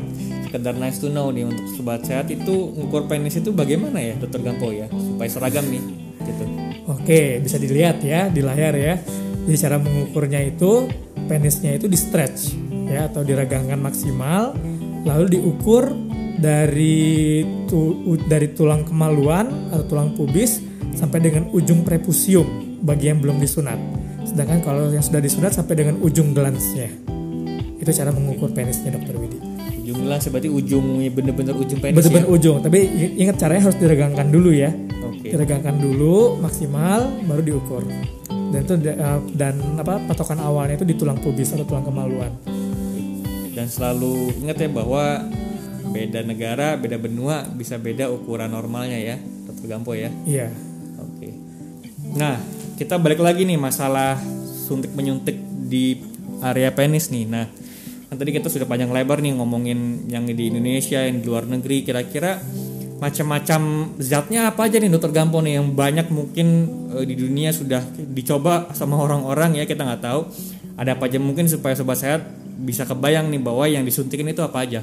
sekedar 0.48 0.76
nice 0.80 1.04
to 1.04 1.12
know 1.12 1.28
nih 1.34 1.44
untuk 1.44 1.66
sobat 1.76 2.08
sehat 2.08 2.32
itu 2.32 2.72
ukur 2.78 3.10
penis 3.10 3.36
itu 3.36 3.52
bagaimana 3.52 4.00
ya, 4.00 4.16
Dokter 4.16 4.40
Gampo 4.44 4.72
ya, 4.72 4.88
supaya 4.92 5.28
seragam 5.28 5.66
nih, 5.68 5.84
gitu. 6.24 6.67
Oke, 7.08 7.40
bisa 7.40 7.56
dilihat 7.56 8.04
ya 8.04 8.28
di 8.28 8.44
layar 8.44 8.76
ya. 8.76 9.00
Jadi 9.48 9.56
cara 9.56 9.80
mengukurnya 9.80 10.44
itu 10.44 10.92
penisnya 11.24 11.80
itu 11.80 11.88
di 11.88 11.96
stretch 11.96 12.52
ya 12.92 13.08
atau 13.08 13.24
diregangkan 13.24 13.80
maksimal, 13.80 14.52
lalu 15.08 15.40
diukur 15.40 15.88
dari 16.36 17.48
tu, 17.64 18.04
dari 18.28 18.52
tulang 18.52 18.84
kemaluan 18.84 19.72
atau 19.72 19.88
tulang 19.88 20.20
pubis 20.20 20.60
sampai 21.00 21.24
dengan 21.24 21.48
ujung 21.56 21.88
prepusium 21.88 22.84
bagi 22.84 23.08
yang 23.08 23.24
belum 23.24 23.40
disunat. 23.40 23.80
Sedangkan 24.28 24.60
kalau 24.60 24.92
yang 24.92 25.00
sudah 25.00 25.24
disunat 25.24 25.56
sampai 25.56 25.80
dengan 25.80 26.04
ujung 26.04 26.36
glansnya. 26.36 26.92
Itu 27.80 27.88
cara 27.88 28.12
mengukur 28.12 28.52
penisnya 28.52 28.92
dokter 28.92 29.16
Widi. 29.16 29.37
Glans 30.08 30.24
berarti 30.32 30.48
ujungnya 30.48 31.12
bener-bener 31.12 31.52
ujung 31.52 31.84
penis 31.84 32.00
Bener-bener 32.00 32.28
ya. 32.32 32.32
ujung, 32.32 32.58
tapi 32.64 32.80
ingat 33.20 33.36
caranya 33.36 33.68
harus 33.68 33.76
diregangkan 33.76 34.28
dulu 34.32 34.56
ya. 34.56 34.72
Oke. 35.04 35.36
Diregangkan 35.36 35.76
dulu 35.76 36.40
maksimal 36.40 37.12
baru 37.28 37.42
diukur. 37.44 37.84
Dan 38.48 38.64
itu 38.64 38.74
eh, 38.88 39.20
dan 39.36 39.60
apa 39.76 40.00
patokan 40.08 40.40
awalnya 40.40 40.80
itu 40.80 40.88
di 40.88 40.96
tulang 40.96 41.20
pubis 41.20 41.52
atau 41.52 41.68
tulang 41.68 41.84
kemaluan. 41.84 42.32
Dan 43.52 43.68
selalu 43.68 44.32
ingat 44.48 44.64
ya 44.64 44.70
bahwa 44.72 45.28
beda 45.92 46.24
negara, 46.24 46.80
beda 46.80 46.96
benua 46.96 47.44
bisa 47.52 47.76
beda 47.76 48.08
ukuran 48.08 48.48
normalnya 48.48 48.96
ya, 48.96 49.16
Dokter 49.20 49.68
Gampo 49.68 49.92
ya. 49.92 50.08
Iya. 50.24 50.48
Oke. 51.04 51.36
Nah, 52.16 52.40
kita 52.80 52.96
balik 52.96 53.20
lagi 53.20 53.44
nih 53.44 53.60
masalah 53.60 54.16
suntik 54.68 54.96
menyuntik 54.96 55.36
di 55.68 56.00
area 56.40 56.72
penis 56.72 57.10
nih. 57.10 57.26
Nah, 57.26 57.50
kan 58.18 58.26
tadi 58.26 58.34
kita 58.34 58.50
sudah 58.50 58.66
panjang 58.66 58.90
lebar 58.90 59.22
nih 59.22 59.38
ngomongin 59.38 60.10
yang 60.10 60.26
di 60.26 60.50
Indonesia, 60.50 61.06
yang 61.06 61.22
di 61.22 61.26
luar 61.30 61.46
negeri. 61.46 61.86
Kira-kira 61.86 62.42
macam-macam 62.98 63.94
zatnya 64.02 64.50
apa 64.50 64.66
aja 64.66 64.82
nih 64.82 64.90
Dokter 64.90 65.14
Gampo 65.14 65.38
nih 65.38 65.62
yang 65.62 65.78
banyak 65.78 66.10
mungkin 66.10 66.48
eh, 66.98 67.06
di 67.06 67.14
dunia 67.14 67.54
sudah 67.54 67.86
dicoba 67.94 68.74
sama 68.74 68.98
orang-orang 68.98 69.62
ya 69.62 69.70
kita 69.70 69.86
nggak 69.86 70.02
tahu. 70.02 70.26
Ada 70.82 70.98
apa 70.98 71.06
aja 71.06 71.22
mungkin 71.22 71.46
supaya 71.46 71.78
sobat 71.78 72.02
sehat 72.02 72.26
bisa 72.58 72.90
kebayang 72.90 73.30
nih 73.30 73.38
bahwa 73.38 73.70
yang 73.70 73.86
disuntikin 73.86 74.34
itu 74.34 74.42
apa 74.42 74.66
aja. 74.66 74.82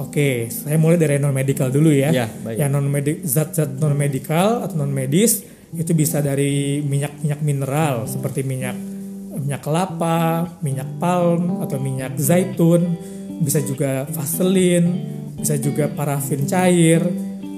Oke, 0.00 0.48
saya 0.48 0.80
mulai 0.80 0.96
dari 0.96 1.20
non 1.20 1.36
medical 1.36 1.68
dulu 1.68 1.92
ya. 1.92 2.08
Ya, 2.08 2.28
baik. 2.40 2.56
Yang 2.56 2.70
non 2.72 2.88
zat-zat 3.20 3.76
non 3.76 3.92
medical 3.92 4.64
atau 4.64 4.80
non 4.80 4.92
medis 4.92 5.44
itu 5.76 5.92
bisa 5.92 6.24
dari 6.24 6.80
minyak-minyak 6.80 7.40
mineral 7.44 8.08
seperti 8.08 8.40
minyak 8.48 8.76
minyak 9.36 9.62
kelapa, 9.62 10.48
minyak 10.64 10.88
palm 10.96 11.60
atau 11.60 11.76
minyak 11.76 12.16
zaitun, 12.16 12.96
bisa 13.40 13.60
juga 13.60 14.08
vaselin, 14.08 14.84
bisa 15.36 15.60
juga 15.60 15.92
parafin 15.92 16.48
cair, 16.48 17.04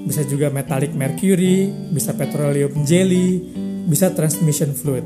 bisa 0.03 0.23
juga 0.27 0.51
metallic 0.51 0.91
mercury, 0.95 1.71
bisa 1.91 2.11
petroleum 2.15 2.83
jelly, 2.83 3.39
bisa 3.87 4.11
transmission 4.11 4.75
fluid. 4.75 5.05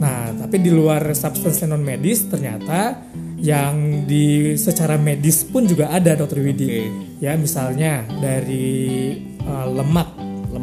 Nah, 0.00 0.32
tapi 0.32 0.64
di 0.64 0.72
luar 0.72 1.12
substance 1.12 1.60
non 1.68 1.84
medis 1.84 2.24
ternyata 2.24 3.04
yang 3.40 4.04
di 4.04 4.56
secara 4.56 5.00
medis 5.00 5.44
pun 5.48 5.64
juga 5.64 5.92
ada 5.92 6.16
dokter 6.16 6.40
Widi. 6.40 6.66
Oke. 6.68 6.84
Ya, 7.20 7.36
misalnya 7.36 8.04
dari 8.20 9.12
uh, 9.44 9.68
lemak 9.68 10.19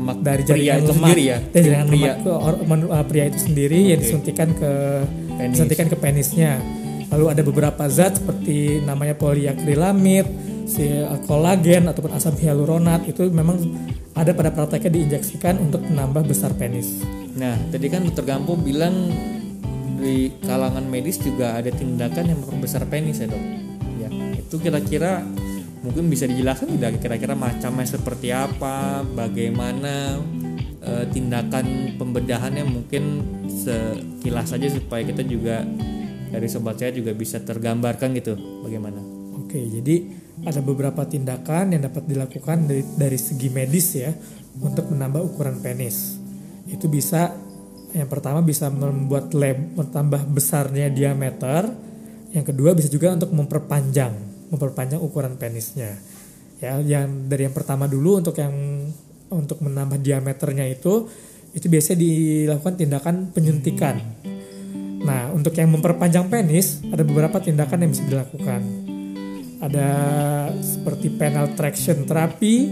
Lemak 0.07 0.17
dari 0.23 0.41
pria 0.47 0.51
jaringan 0.55 0.79
itu 0.79 0.87
lemak 0.87 0.95
sendiri 1.03 1.23
ya. 1.27 1.37
dari 1.43 1.63
jaringan 1.67 1.87
Pria. 1.91 1.99
lemak 1.99 2.15
ke 2.23 2.31
uh, 2.95 3.03
pria 3.03 3.25
itu 3.27 3.39
sendiri 3.43 3.79
yang 3.91 3.99
Oke. 3.99 4.03
disuntikan 4.07 4.49
ke 4.55 4.71
Penis. 5.35 5.51
disuntikan 5.51 5.85
ke 5.91 5.97
penisnya. 5.99 6.51
Lalu 7.11 7.25
ada 7.27 7.41
beberapa 7.43 7.83
zat 7.91 8.19
seperti 8.19 8.83
namanya 8.83 9.15
poliakrilamid, 9.19 10.25
si 10.67 10.83
kolagen 11.27 11.87
ataupun 11.87 12.11
asam 12.15 12.35
hyaluronat 12.35 13.07
itu 13.07 13.27
memang 13.31 13.59
ada 14.15 14.31
pada 14.33 14.49
prakteknya 14.51 14.91
diinjeksikan 14.91 15.55
untuk 15.61 15.83
menambah 15.87 16.27
besar 16.27 16.51
penis. 16.57 16.99
Nah, 17.37 17.53
tadi 17.69 17.87
kan 17.87 18.01
Dokter 18.03 18.25
Gampo 18.25 18.57
bilang 18.57 19.13
di 19.97 20.33
kalangan 20.43 20.83
medis 20.89 21.21
juga 21.21 21.57
ada 21.57 21.69
tindakan 21.69 22.33
yang 22.33 22.39
memperbesar 22.41 22.83
penis 22.89 23.21
ya 23.21 23.27
dok. 23.29 23.43
Ya, 24.01 24.09
itu 24.37 24.55
kira-kira 24.57 25.21
mungkin 25.88 26.12
bisa 26.12 26.27
dijelaskan 26.27 26.75
tidak 26.75 27.00
kira-kira 27.00 27.34
macamnya 27.34 27.88
seperti 27.88 28.36
apa, 28.36 29.08
bagaimana 29.15 30.20
eh, 30.84 31.06
tindakan 31.08 31.96
pembedahannya 31.96 32.67
mungkin 32.67 33.24
sekilas 33.48 34.51
saja 34.51 34.67
supaya 34.67 35.08
kita 35.08 35.24
juga 35.24 35.63
dari 36.27 36.48
sobat 36.51 36.75
saya 36.75 36.91
juga 36.91 37.15
bisa 37.15 37.39
tergambarkan 37.39 38.12
gitu 38.20 38.36
bagaimana. 38.67 39.00
Oke, 39.39 39.63
jadi 39.63 40.03
ada 40.44 40.60
beberapa 40.60 41.08
tindakan 41.08 41.72
yang 41.72 41.88
dapat 41.88 42.03
dilakukan 42.03 42.67
dari, 42.67 42.84
dari 43.00 43.15
segi 43.15 43.48
medis 43.48 43.96
ya 43.96 44.12
untuk 44.60 44.91
menambah 44.91 45.24
ukuran 45.24 45.63
penis. 45.63 46.20
Itu 46.67 46.91
bisa 46.91 47.32
yang 47.96 48.12
pertama 48.12 48.44
bisa 48.44 48.67
membuat 48.67 49.32
lem 49.32 49.72
bertambah 49.74 50.27
besarnya 50.36 50.91
diameter. 50.91 51.72
Yang 52.36 52.51
kedua 52.53 52.75
bisa 52.75 52.91
juga 52.91 53.15
untuk 53.15 53.32
memperpanjang, 53.32 54.12
memperpanjang 54.51 55.01
ukuran 55.01 55.35
penisnya. 55.39 55.97
Ya, 56.57 56.81
yang 56.81 57.29
dari 57.29 57.45
yang 57.45 57.53
pertama 57.53 57.85
dulu 57.85 58.17
untuk 58.17 58.35
yang 58.41 58.53
untuk 59.29 59.61
menambah 59.61 60.01
diameternya 60.01 60.65
itu 60.71 61.05
itu 61.53 61.65
biasanya 61.69 61.99
dilakukan 62.01 62.75
tindakan 62.75 63.15
penyuntikan. 63.31 64.01
Nah, 65.03 65.29
untuk 65.31 65.53
yang 65.55 65.69
memperpanjang 65.71 66.27
penis 66.27 66.81
ada 66.89 67.05
beberapa 67.05 67.37
tindakan 67.37 67.85
yang 67.85 67.91
bisa 67.93 68.03
dilakukan 68.09 68.87
ada 69.61 69.89
seperti 70.61 71.09
penile 71.17 71.53
traction 71.57 72.05
therapy 72.05 72.69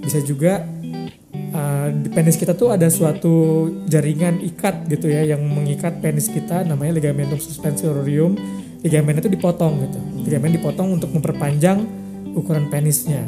bisa 0.00 0.20
juga 0.20 0.64
uh, 1.52 1.88
di 1.92 2.08
penis 2.12 2.36
kita 2.36 2.56
tuh 2.56 2.72
ada 2.72 2.88
suatu 2.88 3.68
jaringan 3.88 4.40
ikat 4.40 4.88
gitu 4.88 5.08
ya 5.12 5.24
yang 5.24 5.40
mengikat 5.44 6.00
penis 6.00 6.28
kita 6.28 6.64
namanya 6.64 7.00
ligamentum 7.00 7.40
suspensorium 7.40 8.36
ligamen 8.84 9.16
itu 9.16 9.32
dipotong 9.32 9.80
gitu. 9.88 9.98
Ligamen 10.28 10.52
dipotong 10.60 11.00
untuk 11.00 11.10
memperpanjang 11.16 11.80
ukuran 12.36 12.68
penisnya. 12.68 13.24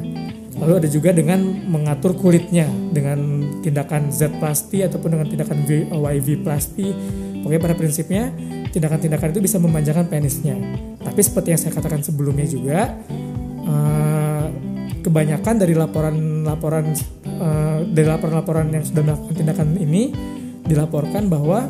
Lalu 0.56 0.84
ada 0.84 0.88
juga 0.88 1.12
dengan 1.12 1.40
mengatur 1.68 2.16
kulitnya 2.16 2.68
dengan 2.92 3.44
tindakan 3.60 4.08
Z 4.08 4.40
plasti 4.40 4.80
ataupun 4.84 5.16
dengan 5.16 5.26
tindakan 5.28 5.58
v, 5.64 5.88
YV 5.92 6.28
plasti. 6.44 6.92
Pokoknya 7.44 7.60
pada 7.60 7.76
prinsipnya 7.76 8.32
tindakan-tindakan 8.72 9.32
itu 9.36 9.40
bisa 9.40 9.56
memanjangkan 9.60 10.08
penisnya. 10.08 10.56
Tapi 11.00 11.20
seperti 11.20 11.56
yang 11.56 11.60
saya 11.60 11.72
katakan 11.76 12.00
sebelumnya 12.00 12.48
juga 12.48 12.92
eh, 13.68 14.46
kebanyakan 15.04 15.54
dari 15.60 15.76
laporan-laporan 15.76 16.84
eh, 17.24 17.78
dari 17.92 18.06
laporan-laporan 18.08 18.72
yang 18.72 18.84
sudah 18.84 19.02
melakukan 19.04 19.36
tindakan 19.36 19.68
ini 19.76 20.12
dilaporkan 20.66 21.30
bahwa 21.30 21.68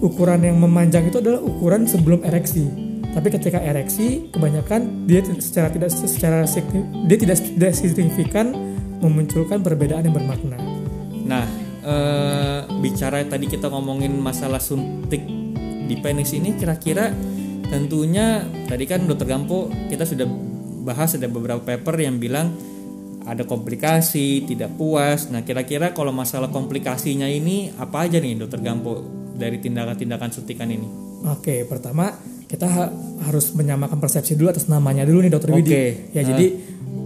ukuran 0.00 0.40
yang 0.40 0.56
memanjang 0.56 1.12
itu 1.12 1.20
adalah 1.20 1.40
ukuran 1.44 1.84
sebelum 1.84 2.24
ereksi. 2.24 2.66
Tapi 3.10 3.28
ketika 3.28 3.58
ereksi, 3.60 4.30
kebanyakan 4.32 5.04
dia 5.04 5.20
secara 5.22 5.68
tidak 5.68 5.90
secara 5.92 6.46
dia 7.06 7.18
tidak 7.18 7.38
tidak 7.42 7.72
signifikan 7.76 8.54
memunculkan 9.02 9.60
perbedaan 9.60 10.08
yang 10.08 10.14
bermakna. 10.14 10.56
Nah, 11.26 11.44
eh, 11.84 12.60
bicara 12.80 13.20
tadi 13.26 13.50
kita 13.50 13.66
ngomongin 13.68 14.14
masalah 14.14 14.62
suntik 14.62 15.20
di 15.90 15.94
penis 15.98 16.30
ini 16.38 16.54
kira-kira 16.54 17.10
tentunya 17.66 18.46
tadi 18.70 18.86
kan 18.86 19.10
dokter 19.10 19.26
Gampo 19.26 19.70
kita 19.90 20.06
sudah 20.06 20.26
bahas 20.86 21.18
ada 21.18 21.26
beberapa 21.26 21.60
paper 21.60 21.98
yang 21.98 22.22
bilang 22.22 22.54
ada 23.26 23.44
komplikasi, 23.44 24.48
tidak 24.48 24.74
puas. 24.80 25.28
Nah, 25.28 25.44
kira-kira 25.44 25.92
kalau 25.92 26.14
masalah 26.14 26.48
komplikasinya 26.48 27.28
ini 27.28 27.68
apa 27.76 28.08
aja 28.08 28.16
nih 28.16 28.38
dokter 28.38 28.62
Gampo 28.64 29.19
dari 29.40 29.56
tindakan-tindakan 29.56 30.28
suntikan 30.30 30.68
ini? 30.68 30.84
Oke, 31.26 31.64
pertama 31.64 32.12
kita 32.44 32.66
ha- 32.66 32.92
harus 33.24 33.50
menyamakan 33.50 33.96
persepsi 33.96 34.34
dulu 34.34 34.50
atas 34.50 34.66
namanya 34.66 35.02
dulu 35.02 35.24
nih 35.24 35.30
Dokter 35.30 35.50
Widi. 35.50 35.70
Oke. 35.70 35.84
Ya, 36.10 36.20
Nah. 36.20 36.28
jadi 36.28 36.46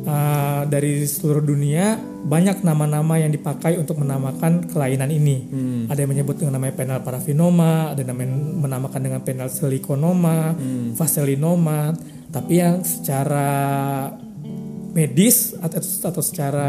uh, 0.05 0.63
dari 0.67 1.05
seluruh 1.05 1.41
dunia 1.41 1.95
banyak 2.25 2.61
nama-nama 2.61 3.15
yang 3.17 3.29
dipakai 3.29 3.77
untuk 3.77 3.99
menamakan 3.99 4.67
kelainan 4.67 5.09
ini. 5.09 5.37
Hmm. 5.45 5.83
Ada 5.87 6.03
yang 6.03 6.11
menyebut 6.11 6.35
dengan 6.37 6.57
namanya 6.57 6.75
penal 6.75 6.99
parafinoma, 7.01 7.93
ada 7.93 8.01
yang 8.01 8.17
menamakan 8.59 9.01
dengan 9.01 9.21
penal 9.21 9.47
silikonoma, 9.47 10.57
Hmm. 10.57 10.97
vaselinoma. 10.97 11.93
Tapi 12.33 12.53
yang 12.57 12.81
secara 12.83 13.47
medis 14.91 15.53
atau, 15.59 15.79
atau 15.83 16.23
secara 16.23 16.69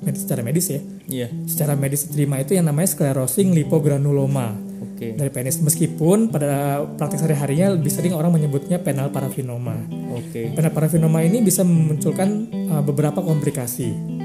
medis, 0.00 0.20
secara 0.22 0.40
medis 0.40 0.66
ya, 0.68 0.80
Iya. 1.04 1.28
secara 1.44 1.74
medis 1.74 2.06
diterima 2.06 2.38
itu 2.38 2.54
yang 2.54 2.64
namanya 2.64 2.86
sclerosing 2.88 3.50
lipogranuloma 3.52 4.54
Oke. 4.98 5.14
dari 5.14 5.30
penis 5.30 5.62
meskipun 5.62 6.26
pada 6.26 6.82
praktek 6.82 7.22
sehari-harinya 7.22 7.78
lebih 7.78 7.86
sering 7.86 8.18
orang 8.18 8.34
menyebutnya 8.34 8.82
penal 8.82 9.14
parafinoma. 9.14 9.78
Oke. 10.10 10.50
Penal 10.50 10.74
parafinoma 10.74 11.22
ini 11.22 11.38
bisa 11.38 11.62
memunculkan 11.62 12.50
uh, 12.74 12.82
beberapa 12.82 13.22
komplikasi. 13.22 14.18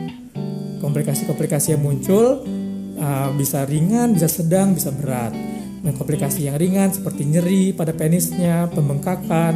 komplikasi-komplikasi 0.84 1.78
yang 1.78 1.84
muncul 1.86 2.44
uh, 3.00 3.30
bisa 3.40 3.64
ringan, 3.64 4.18
bisa 4.18 4.28
sedang, 4.28 4.76
bisa 4.76 4.92
berat. 4.92 5.32
Nah, 5.80 5.96
komplikasi 5.96 6.52
yang 6.52 6.60
ringan 6.60 6.92
seperti 6.92 7.24
nyeri 7.24 7.72
pada 7.72 7.96
penisnya, 7.96 8.68
pembengkakan, 8.68 9.56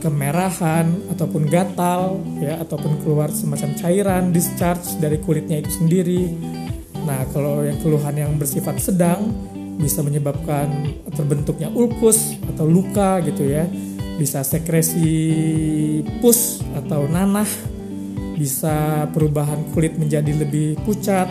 kemerahan 0.00 1.12
ataupun 1.12 1.44
gatal 1.46 2.24
ya 2.40 2.56
ataupun 2.64 3.04
keluar 3.04 3.28
semacam 3.28 3.70
cairan 3.76 4.32
discharge 4.32 4.96
dari 4.96 5.20
kulitnya 5.20 5.60
itu 5.60 5.76
sendiri. 5.76 6.32
Nah, 7.04 7.20
kalau 7.36 7.60
yang 7.66 7.76
keluhan 7.84 8.16
yang 8.16 8.32
bersifat 8.40 8.80
sedang 8.80 9.51
bisa 9.78 10.04
menyebabkan 10.04 10.68
terbentuknya 11.12 11.70
ulkus 11.72 12.36
atau 12.54 12.68
luka 12.68 13.20
gitu 13.24 13.46
ya. 13.46 13.68
Bisa 14.18 14.44
sekresi 14.44 15.08
pus 16.20 16.60
atau 16.76 17.08
nanah, 17.08 17.48
bisa 18.36 19.08
perubahan 19.10 19.64
kulit 19.72 19.96
menjadi 19.96 20.30
lebih 20.36 20.78
pucat, 20.84 21.26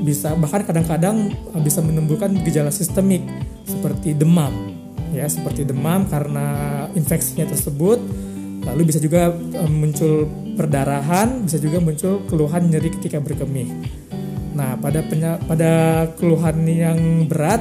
bisa 0.00 0.32
bahkan 0.38 0.62
kadang-kadang 0.62 1.34
bisa 1.60 1.82
menimbulkan 1.82 2.38
gejala 2.46 2.70
sistemik 2.70 3.26
seperti 3.66 4.14
demam. 4.14 4.52
Ya 5.12 5.26
seperti 5.26 5.66
demam 5.66 6.06
karena 6.06 6.86
infeksinya 6.94 7.48
tersebut. 7.50 7.98
Lalu 8.66 8.82
bisa 8.90 8.98
juga 8.98 9.30
muncul 9.70 10.26
perdarahan 10.56 11.44
bisa 11.44 11.60
juga 11.60 11.78
muncul 11.78 12.24
keluhan 12.26 12.72
nyeri 12.72 12.88
ketika 12.98 13.20
berkemih 13.20 13.68
nah 14.56 14.72
pada 14.80 15.04
penya, 15.04 15.36
pada 15.44 15.72
keluhan 16.16 16.64
yang 16.64 17.28
berat 17.28 17.60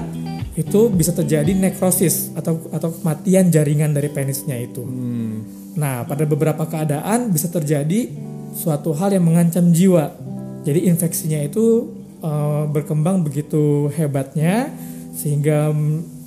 itu 0.56 0.88
bisa 0.88 1.12
terjadi 1.12 1.52
nekrosis 1.52 2.32
atau 2.32 2.72
atau 2.72 2.96
kematian 2.96 3.52
jaringan 3.52 3.92
dari 3.92 4.08
penisnya 4.08 4.56
itu 4.56 4.88
hmm. 4.88 5.36
nah 5.76 6.08
pada 6.08 6.24
beberapa 6.24 6.64
keadaan 6.64 7.36
bisa 7.36 7.52
terjadi 7.52 8.08
suatu 8.56 8.96
hal 8.96 9.12
yang 9.12 9.28
mengancam 9.28 9.76
jiwa 9.76 10.16
jadi 10.64 10.88
infeksinya 10.88 11.44
itu 11.44 11.92
uh, 12.26 12.66
berkembang 12.72 13.22
begitu 13.22 13.92
hebatnya 13.94 14.74
sehingga 15.16 15.72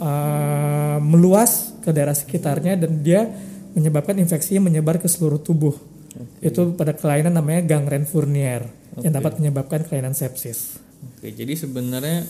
uh, 0.01 0.97
meluas 1.03 1.77
ke 1.83 1.91
daerah 1.93 2.15
sekitarnya 2.15 2.79
dan 2.79 3.03
dia 3.05 3.29
menyebabkan 3.77 4.17
infeksi 4.17 4.57
menyebar 4.57 4.97
ke 4.97 5.07
seluruh 5.11 5.43
tubuh. 5.43 5.77
Okay. 6.09 6.49
Itu 6.49 6.73
pada 6.73 6.97
kelainan 6.97 7.37
namanya 7.37 7.77
gangren 7.77 8.09
Fournier 8.09 8.65
okay. 8.99 9.09
yang 9.09 9.15
dapat 9.15 9.33
menyebabkan 9.39 9.81
kelainan 9.87 10.15
sepsis. 10.15 10.83
Oke, 11.19 11.31
jadi 11.31 11.55
sebenarnya 11.55 12.27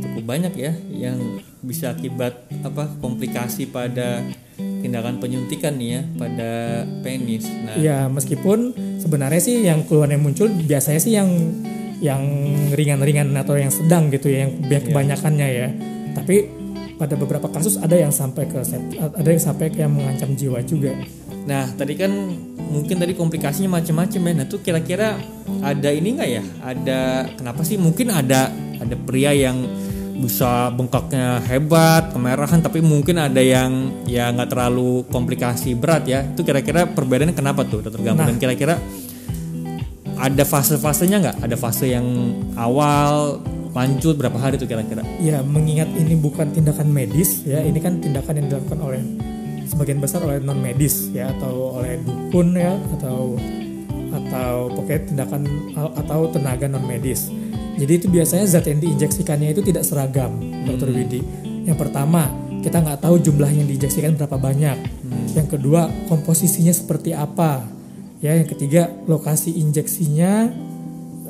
cukup 0.00 0.24
banyak 0.24 0.56
ya 0.56 0.72
yang 0.88 1.40
bisa 1.60 1.92
akibat 1.92 2.48
apa 2.64 2.88
komplikasi 3.04 3.68
pada 3.68 4.24
tindakan 4.56 5.20
penyuntikan 5.20 5.76
nih 5.76 6.00
ya 6.00 6.02
pada 6.16 6.50
penis. 7.04 7.44
Nah, 7.44 7.76
ya 7.76 8.08
meskipun 8.08 8.72
sebenarnya 9.00 9.40
sih 9.40 9.64
yang 9.64 9.84
keluhan 9.84 10.16
yang 10.16 10.24
muncul 10.24 10.48
biasanya 10.48 11.00
sih 11.00 11.12
yang 11.12 11.28
yang 12.00 12.22
ringan-ringan 12.72 13.36
atau 13.36 13.60
yang 13.60 13.68
sedang 13.68 14.08
gitu 14.08 14.32
ya 14.32 14.48
yang 14.48 14.52
yeah. 14.66 14.80
kebanyakannya 14.80 15.48
ya 15.52 15.68
tapi 16.16 16.48
pada 16.96 17.16
beberapa 17.16 17.48
kasus 17.48 17.76
ada 17.80 17.96
yang 17.96 18.12
sampai 18.12 18.48
ke 18.48 18.60
ada 19.00 19.28
yang 19.28 19.40
sampai 19.40 19.72
ke 19.72 19.84
yang 19.84 19.92
mengancam 19.92 20.32
jiwa 20.36 20.60
juga 20.64 20.96
nah 21.48 21.64
tadi 21.72 21.96
kan 21.96 22.12
mungkin 22.70 23.00
tadi 23.00 23.12
komplikasinya 23.16 23.80
macam-macam 23.80 24.20
ya 24.20 24.32
nah 24.36 24.46
tuh 24.46 24.60
kira-kira 24.62 25.18
ada 25.64 25.88
ini 25.90 26.20
nggak 26.20 26.30
ya 26.30 26.44
ada 26.62 27.00
kenapa 27.34 27.64
sih 27.66 27.80
mungkin 27.80 28.12
ada 28.12 28.52
ada 28.80 28.96
pria 28.96 29.32
yang 29.34 29.64
bisa 30.20 30.68
bengkaknya 30.76 31.40
hebat, 31.48 32.12
kemerahan, 32.12 32.60
tapi 32.60 32.84
mungkin 32.84 33.16
ada 33.16 33.40
yang 33.40 34.04
ya 34.04 34.28
nggak 34.28 34.52
terlalu 34.52 35.08
komplikasi 35.08 35.72
berat 35.72 36.04
ya. 36.04 36.20
Itu 36.20 36.44
kira-kira 36.44 36.84
perbedaannya 36.92 37.32
kenapa 37.32 37.64
tuh, 37.64 37.80
dokter? 37.80 38.04
Nah, 38.04 38.28
Dan 38.28 38.36
kira-kira 38.36 38.76
ada 40.20 40.44
fase-fasenya 40.44 41.16
nggak? 41.24 41.36
Ada 41.40 41.56
fase 41.56 41.88
yang 41.88 42.04
awal, 42.52 43.40
lanjut 43.72 44.20
berapa 44.20 44.36
hari 44.36 44.60
itu 44.60 44.68
kira-kira? 44.68 45.00
Ya 45.24 45.40
mengingat 45.40 45.88
ini 45.96 46.12
bukan 46.20 46.52
tindakan 46.52 46.92
medis 46.92 47.40
ya, 47.48 47.64
ini 47.64 47.80
kan 47.80 47.96
tindakan 48.04 48.44
yang 48.44 48.46
dilakukan 48.52 48.78
oleh 48.84 49.00
sebagian 49.70 50.02
besar 50.02 50.26
oleh 50.26 50.42
non 50.42 50.58
medis 50.58 51.08
ya 51.14 51.30
atau 51.38 51.78
oleh 51.78 52.02
dukun 52.02 52.58
ya 52.58 52.74
atau 52.98 53.38
atau 54.10 54.74
pokoknya 54.74 55.00
tindakan 55.06 55.42
atau 55.78 56.26
tenaga 56.34 56.66
non 56.66 56.82
medis. 56.82 57.30
Jadi 57.78 57.92
itu 57.96 58.06
biasanya 58.10 58.44
zat 58.44 58.66
yang 58.66 58.82
diinjeksikannya 58.82 59.54
itu 59.54 59.62
tidak 59.64 59.86
seragam, 59.86 60.36
hmm. 60.36 60.66
Dokter 60.68 60.90
Widi. 60.90 61.20
Yang 61.64 61.78
pertama 61.78 62.28
kita 62.60 62.82
nggak 62.82 63.00
tahu 63.00 63.16
jumlah 63.22 63.48
yang 63.48 63.64
diinjeksikan 63.70 64.18
berapa 64.18 64.36
banyak. 64.36 64.76
Hmm. 64.76 65.26
Yang 65.32 65.56
kedua 65.56 65.86
komposisinya 66.10 66.74
seperti 66.74 67.14
apa 67.14 67.64
ya 68.20 68.36
yang 68.36 68.48
ketiga 68.50 68.92
lokasi 69.08 69.56
injeksinya 69.56 70.50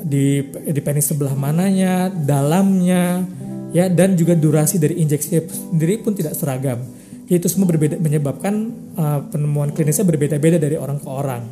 di 0.00 0.42
di 0.50 0.80
penis 0.82 1.12
sebelah 1.12 1.36
mananya 1.38 2.10
dalamnya 2.10 3.22
ya 3.70 3.86
dan 3.86 4.18
juga 4.18 4.34
durasi 4.34 4.82
dari 4.82 4.98
injeksi 4.98 5.46
sendiri 5.70 6.02
pun 6.02 6.18
tidak 6.18 6.34
seragam 6.34 6.82
itu 7.30 7.46
semua 7.46 7.70
berbeda 7.70 8.02
menyebabkan 8.02 8.54
uh, 8.98 9.20
penemuan 9.30 9.70
klinisnya 9.70 10.02
berbeda-beda 10.02 10.58
dari 10.58 10.74
orang 10.74 10.98
ke 10.98 11.06
orang 11.06 11.42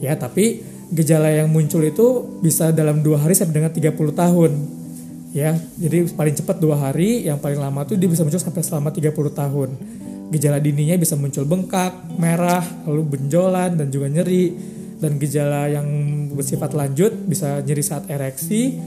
ya 0.00 0.16
tapi 0.16 0.64
gejala 0.88 1.28
yang 1.28 1.52
muncul 1.52 1.84
itu 1.84 2.40
bisa 2.40 2.72
dalam 2.72 3.04
dua 3.04 3.20
hari 3.20 3.36
sampai 3.36 3.60
dengan 3.60 3.72
30 3.72 3.92
tahun 4.16 4.50
ya 5.36 5.52
jadi 5.56 6.08
paling 6.16 6.34
cepat 6.40 6.56
dua 6.60 6.76
hari 6.88 7.28
yang 7.28 7.36
paling 7.40 7.60
lama 7.60 7.84
tuh 7.84 8.00
dia 8.00 8.08
bisa 8.08 8.24
muncul 8.24 8.40
sampai 8.40 8.64
selama 8.64 8.88
30 8.92 9.12
tahun 9.12 9.70
Gejala 10.32 10.64
dininya 10.64 10.96
bisa 10.96 11.12
muncul 11.12 11.44
bengkak, 11.44 11.92
merah, 12.16 12.64
lalu 12.88 13.20
benjolan 13.20 13.76
dan 13.76 13.92
juga 13.92 14.08
nyeri. 14.08 14.56
Dan 14.96 15.20
gejala 15.20 15.68
yang 15.68 15.84
bersifat 16.32 16.72
lanjut 16.72 17.12
bisa 17.28 17.60
nyeri 17.60 17.84
saat 17.84 18.08
ereksi 18.08 18.80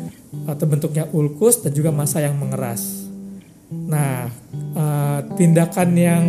atau 0.50 0.66
bentuknya 0.66 1.06
ulkus 1.14 1.62
dan 1.62 1.76
juga 1.76 1.94
masa 1.94 2.24
yang 2.24 2.34
mengeras. 2.40 3.06
Nah, 3.70 4.32
uh, 5.16 5.24
tindakan 5.40 5.90
yang 5.96 6.26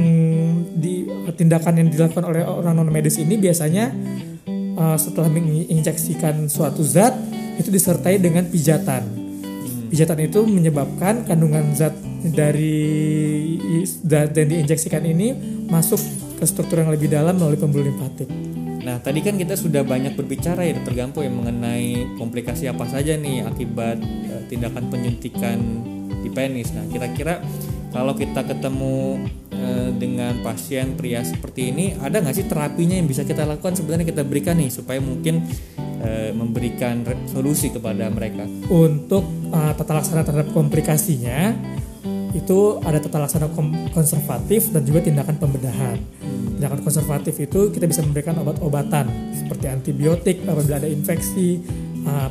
di 0.79 1.03
tindakan 1.35 1.83
yang 1.83 1.89
dilakukan 1.91 2.23
oleh 2.23 2.47
orang 2.47 2.79
non 2.79 2.87
medis 2.95 3.19
ini 3.19 3.35
biasanya 3.35 3.91
uh, 4.79 4.95
setelah 4.95 5.27
menginjeksikan 5.27 6.47
suatu 6.47 6.87
zat 6.87 7.19
itu 7.59 7.75
disertai 7.75 8.23
dengan 8.23 8.47
pijatan 8.47 9.27
Pijatan 9.87 10.19
itu 10.19 10.43
menyebabkan 10.43 11.23
kandungan 11.23 11.71
zat 11.71 11.95
dari 12.35 12.75
zat 13.87 14.35
yang 14.35 14.51
diinjeksikan 14.51 15.03
ini 15.07 15.31
masuk 15.71 16.03
ke 16.37 16.45
struktur 16.45 16.83
yang 16.83 16.91
lebih 16.91 17.07
dalam 17.07 17.39
melalui 17.39 17.55
pembuluh 17.55 17.87
limfatik. 17.87 18.27
Nah, 18.83 18.99
tadi 19.03 19.23
kan 19.23 19.39
kita 19.39 19.55
sudah 19.55 19.83
banyak 19.83 20.15
berbicara 20.15 20.63
ya 20.63 20.75
Gampo 20.79 21.23
yang 21.23 21.39
mengenai 21.39 22.19
komplikasi 22.19 22.71
apa 22.71 22.87
saja 22.87 23.15
nih 23.15 23.47
akibat 23.47 23.99
uh, 24.03 24.43
tindakan 24.51 24.91
penyuntikan 24.91 25.59
di 26.23 26.31
penis. 26.35 26.75
Nah, 26.75 26.87
kira-kira 26.91 27.43
kalau 27.97 28.13
kita 28.13 28.45
ketemu 28.45 29.25
uh, 29.57 29.89
dengan 29.97 30.37
pasien 30.45 30.93
pria 31.01 31.25
seperti 31.25 31.73
ini, 31.73 31.97
ada 31.97 32.21
nggak 32.21 32.37
sih 32.37 32.45
terapinya 32.45 32.93
yang 32.93 33.09
bisa 33.09 33.25
kita 33.25 33.49
lakukan 33.49 33.73
sebenarnya 33.73 34.13
kita 34.13 34.21
berikan 34.21 34.61
nih 34.61 34.69
supaya 34.69 35.01
mungkin 35.01 35.41
uh, 36.05 36.29
memberikan 36.37 37.01
solusi 37.25 37.73
kepada 37.73 38.13
mereka? 38.13 38.45
Untuk 38.69 39.25
uh, 39.49 39.73
tata 39.73 39.97
laksana 39.97 40.29
terhadap 40.29 40.53
komplikasinya, 40.53 41.57
itu 42.37 42.85
ada 42.85 43.01
tata 43.01 43.17
laksana 43.17 43.49
konservatif 43.97 44.69
dan 44.77 44.85
juga 44.85 45.01
tindakan 45.01 45.41
pembedahan. 45.41 45.97
Tindakan 46.61 46.85
konservatif 46.85 47.41
itu 47.41 47.73
kita 47.73 47.89
bisa 47.89 48.05
memberikan 48.05 48.37
obat-obatan 48.45 49.09
seperti 49.33 49.73
antibiotik 49.73 50.45
apabila 50.45 50.77
ada 50.77 50.89
infeksi, 50.89 51.65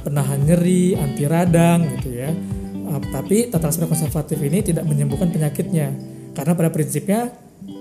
penahan 0.06 0.46
nyeri, 0.46 0.94
anti 0.94 1.26
radang 1.26 1.90
gitu 1.98 2.22
ya. 2.22 2.30
Uh, 2.86 3.02
tapi 3.10 3.50
tata 3.50 3.68
laksana 3.70 3.90
konservatif 3.90 4.38
ini 4.40 4.62
tidak 4.62 4.86
menyembuhkan 4.86 5.34
penyakitnya 5.34 5.90
karena 6.38 6.54
pada 6.54 6.70
prinsipnya 6.70 7.34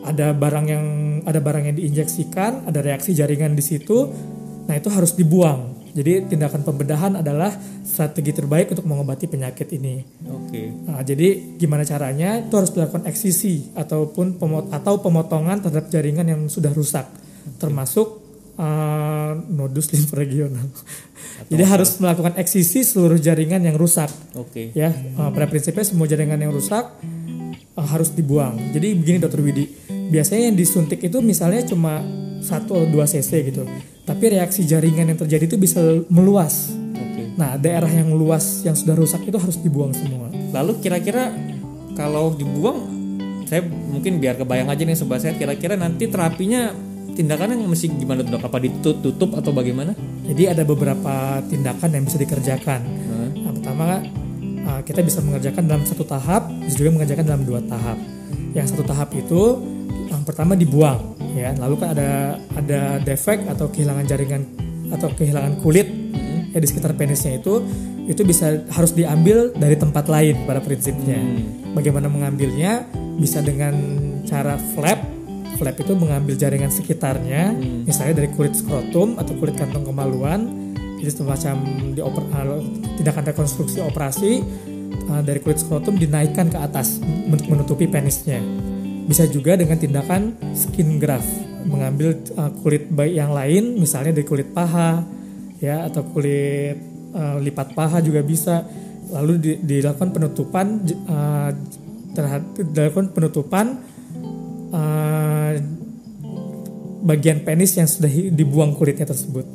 ada 0.05 0.33
barang 0.33 0.67
yang 0.69 0.87
ada 1.29 1.41
barang 1.41 1.69
yang 1.69 1.77
diinjeksikan, 1.77 2.69
ada 2.69 2.81
reaksi 2.81 3.13
jaringan 3.13 3.53
di 3.53 3.65
situ. 3.65 4.09
Nah, 4.65 4.75
itu 4.81 4.89
harus 4.89 5.13
dibuang 5.13 5.75
jadi 5.95 6.27
tindakan 6.27 6.67
pembedahan 6.67 7.23
adalah 7.23 7.55
strategi 7.87 8.35
terbaik 8.35 8.75
untuk 8.75 8.83
mengobati 8.83 9.31
penyakit 9.31 9.71
ini. 9.79 10.03
Oke. 10.27 10.51
Okay. 10.51 10.67
Nah, 10.91 11.01
jadi 11.07 11.55
gimana 11.55 11.87
caranya? 11.87 12.43
Itu 12.43 12.59
harus 12.59 12.75
dilakukan 12.75 13.07
eksisi 13.07 13.71
ataupun 13.79 14.35
pemot 14.35 14.75
atau 14.75 14.99
pemotongan 14.99 15.63
terhadap 15.63 15.87
jaringan 15.95 16.27
yang 16.27 16.43
sudah 16.51 16.75
rusak, 16.75 17.07
termasuk 17.63 18.24
uh, 18.57 19.33
nodus 19.51 19.91
limf 19.95 20.11
regional. 20.15 20.67
Jadi 21.51 21.63
apa? 21.67 21.73
harus 21.77 21.91
melakukan 21.99 22.35
eksisi 22.41 22.87
seluruh 22.87 23.19
jaringan 23.19 23.63
yang 23.63 23.77
rusak. 23.77 24.09
Oke. 24.39 24.71
Okay. 24.71 24.79
Ya, 24.79 24.95
uh, 25.19 25.31
pada 25.35 25.51
prinsipnya 25.51 25.85
semua 25.85 26.07
jaringan 26.07 26.41
yang 26.41 26.53
rusak 26.55 26.85
uh, 27.75 27.87
harus 27.87 28.15
dibuang. 28.15 28.57
Jadi 28.73 28.95
begini 28.95 29.19
Dokter 29.19 29.43
Widi, 29.43 29.65
biasanya 30.11 30.53
yang 30.53 30.57
disuntik 30.57 31.03
itu 31.03 31.19
misalnya 31.21 31.67
cuma 31.67 32.01
satu 32.45 32.77
atau 32.77 32.85
dua 32.93 33.09
cc 33.09 33.31
gitu 33.41 33.65
tapi 34.05 34.37
reaksi 34.37 34.69
jaringan 34.69 35.13
yang 35.13 35.19
terjadi 35.19 35.49
itu 35.49 35.57
bisa 35.57 35.81
meluas. 36.13 36.69
Okay. 36.93 37.33
Nah, 37.41 37.57
daerah 37.57 37.89
yang 37.89 38.13
luas 38.13 38.61
yang 38.63 38.77
sudah 38.77 38.93
rusak 38.93 39.25
itu 39.25 39.37
harus 39.41 39.57
dibuang 39.57 39.97
semua. 39.97 40.29
Lalu 40.53 40.85
kira-kira 40.85 41.33
kalau 41.97 42.37
dibuang, 42.37 42.85
saya 43.49 43.65
mungkin 43.65 44.21
biar 44.21 44.37
kebayang 44.37 44.69
aja 44.69 44.83
nih 44.85 44.97
sobat 44.97 45.25
saya, 45.25 45.33
kira-kira 45.35 45.81
nanti 45.81 46.05
terapinya 46.05 46.77
tindakannya 47.15 47.63
mesti 47.65 47.87
gimana 47.95 48.27
tuh 48.27 48.37
dok? 48.37 48.45
Apa 48.45 48.59
ditutup 48.59 49.31
atau 49.39 49.51
bagaimana? 49.55 49.95
Jadi 50.27 50.51
ada 50.51 50.63
beberapa 50.67 51.41
tindakan 51.47 51.91
yang 51.95 52.05
bisa 52.05 52.19
dikerjakan. 52.19 52.81
Hmm. 52.83 53.29
Yang 53.33 53.55
pertama 53.63 53.87
uh, 54.69 54.81
kita 54.83 55.01
bisa 55.07 55.23
mengerjakan 55.23 55.65
dalam 55.71 55.85
satu 55.87 56.05
tahap, 56.05 56.51
bisa 56.67 56.77
juga 56.83 56.91
mengerjakan 57.01 57.25
dalam 57.25 57.43
dua 57.47 57.61
tahap. 57.65 57.97
Yang 58.53 58.75
satu 58.75 58.83
tahap 58.87 59.15
itu 59.15 59.43
yang 60.11 60.23
pertama 60.27 60.59
dibuang, 60.59 61.15
ya. 61.35 61.55
Lalu 61.59 61.75
kan 61.79 61.89
ada 61.95 62.39
ada 62.59 62.81
defek 63.03 63.47
atau 63.51 63.71
kehilangan 63.71 64.05
jaringan 64.07 64.43
atau 64.93 65.09
kehilangan 65.11 65.59
kulit 65.65 65.89
ya 66.55 66.59
di 66.63 66.69
sekitar 66.71 66.95
penisnya 66.95 67.43
itu 67.43 67.67
itu 68.07 68.23
bisa 68.23 68.63
harus 68.71 68.95
diambil 68.95 69.51
dari 69.57 69.75
tempat 69.75 70.07
lain 70.07 70.45
pada 70.45 70.61
prinsipnya. 70.61 71.19
Bagaimana 71.75 72.07
mengambilnya? 72.07 72.87
Bisa 73.19 73.41
dengan 73.41 73.75
cara 74.29 74.61
flap. 74.77 75.14
Flap 75.55 75.77
itu 75.79 75.95
mengambil 75.95 76.35
jaringan 76.35 76.71
sekitarnya, 76.71 77.55
misalnya 77.87 78.25
dari 78.25 78.31
kulit 78.35 78.59
skrotum 78.59 79.15
atau 79.17 79.39
kulit 79.39 79.55
kantong 79.55 79.87
kemaluan. 79.87 80.41
Jadi 80.99 81.11
semacam 81.11 81.57
di 81.93 82.01
oper, 82.01 82.25
uh, 82.33 82.63
tindakan 82.97 83.25
rekonstruksi 83.31 83.79
operasi 83.85 84.41
uh, 85.13 85.23
dari 85.23 85.39
kulit 85.45 85.61
skrotum 85.61 85.95
dinaikkan 86.01 86.49
ke 86.49 86.59
atas 86.59 86.99
untuk 87.29 87.47
menutupi 87.53 87.87
penisnya. 87.87 88.41
Bisa 89.05 89.29
juga 89.29 89.55
dengan 89.55 89.77
tindakan 89.77 90.33
skin 90.57 90.97
graft, 90.97 91.29
mengambil 91.69 92.17
uh, 92.41 92.51
kulit 92.65 92.89
bayi 92.89 93.21
yang 93.21 93.37
lain, 93.37 93.77
misalnya 93.77 94.17
dari 94.17 94.27
kulit 94.27 94.51
paha, 94.51 95.05
ya 95.61 95.87
atau 95.87 96.03
kulit 96.09 96.81
uh, 97.15 97.37
lipat 97.39 97.77
paha 97.77 98.01
juga 98.01 98.25
bisa 98.25 98.65
lalu 99.13 99.33
di, 99.39 99.53
dilakukan 99.61 100.11
penutupan 100.11 100.67
uh, 101.07 101.51
terhadap 102.17 102.49
dilakukan 102.59 103.13
penutupan 103.13 103.67
uh, 104.75 105.55
bagian 107.07 107.47
penis 107.47 107.79
yang 107.79 107.87
sudah 107.87 108.11
dibuang 108.11 108.75
kulitnya 108.75 109.07
tersebut 109.07 109.47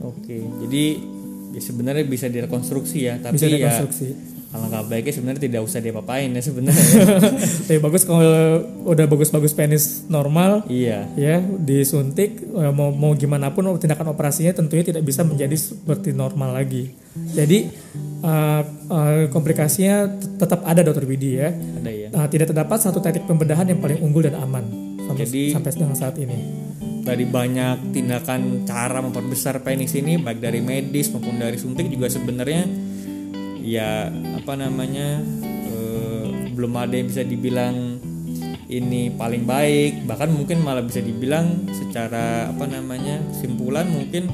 Oke, 0.00 0.40
jadi 0.64 0.96
ya 1.52 1.60
sebenarnya 1.60 2.08
bisa 2.08 2.30
direkonstruksi 2.32 3.04
ya, 3.04 3.20
tapi 3.20 3.36
bisa 3.36 3.52
ya 3.52 3.58
rekonstruksi 3.60 4.08
alangkah 4.50 4.82
baiknya 4.82 5.14
sebenarnya 5.14 5.42
tidak 5.46 5.60
usah 5.62 5.78
diapa-apain 5.78 6.26
ya 6.34 6.42
sebenarnya. 6.42 6.82
tapi 7.70 7.78
bagus 7.78 8.02
kalau 8.02 8.26
udah 8.82 9.06
bagus-bagus 9.06 9.54
penis 9.54 10.10
normal 10.10 10.66
iya. 10.66 11.06
ya 11.14 11.38
disuntik 11.38 12.42
eh, 12.42 12.72
mau 12.74 12.90
mau 12.90 13.14
gimana 13.14 13.54
pun 13.54 13.62
tindakan 13.78 14.10
operasinya 14.10 14.50
tentunya 14.50 14.82
tidak 14.82 15.06
bisa 15.06 15.22
menjadi 15.22 15.54
seperti 15.54 16.10
normal 16.10 16.50
lagi 16.58 16.90
jadi 17.30 17.70
eh, 18.26 18.62
eh, 18.90 19.24
komplikasinya 19.30 20.18
tet- 20.18 20.34
tetap 20.42 20.66
ada 20.66 20.82
dokter 20.82 21.06
Widi 21.06 21.30
ya 21.38 21.54
Ada 21.54 21.90
ya. 21.94 21.99
Nah, 22.20 22.28
tidak 22.28 22.52
terdapat 22.52 22.76
satu 22.84 23.00
teknik 23.00 23.24
pembedahan 23.24 23.64
yang 23.64 23.80
paling 23.80 23.96
unggul 24.04 24.20
dan 24.20 24.36
aman 24.36 24.60
sampai, 25.08 25.24
Jadi- 25.24 25.56
sampai 25.56 25.72
dengan 25.72 25.96
saat 25.96 26.20
ini. 26.20 26.36
Dari 27.00 27.24
banyak 27.24 27.96
tindakan 27.96 28.68
cara 28.68 29.00
memperbesar 29.00 29.64
penis 29.64 29.96
ini 29.96 30.20
baik 30.20 30.36
dari 30.36 30.60
medis 30.60 31.08
maupun 31.16 31.40
dari 31.40 31.56
suntik 31.56 31.88
juga 31.88 32.12
sebenarnya 32.12 32.68
ya 33.64 34.12
apa 34.36 34.52
namanya 34.52 35.24
eh, 35.48 36.52
belum 36.52 36.76
ada 36.76 36.92
yang 36.92 37.08
bisa 37.08 37.24
dibilang 37.24 37.96
ini 38.68 39.16
paling 39.16 39.48
baik 39.48 40.04
bahkan 40.04 40.28
mungkin 40.28 40.60
malah 40.60 40.84
bisa 40.84 41.00
dibilang 41.00 41.72
secara 41.72 42.52
apa 42.52 42.68
namanya 42.68 43.16
kesimpulan 43.32 43.88
mungkin 43.88 44.28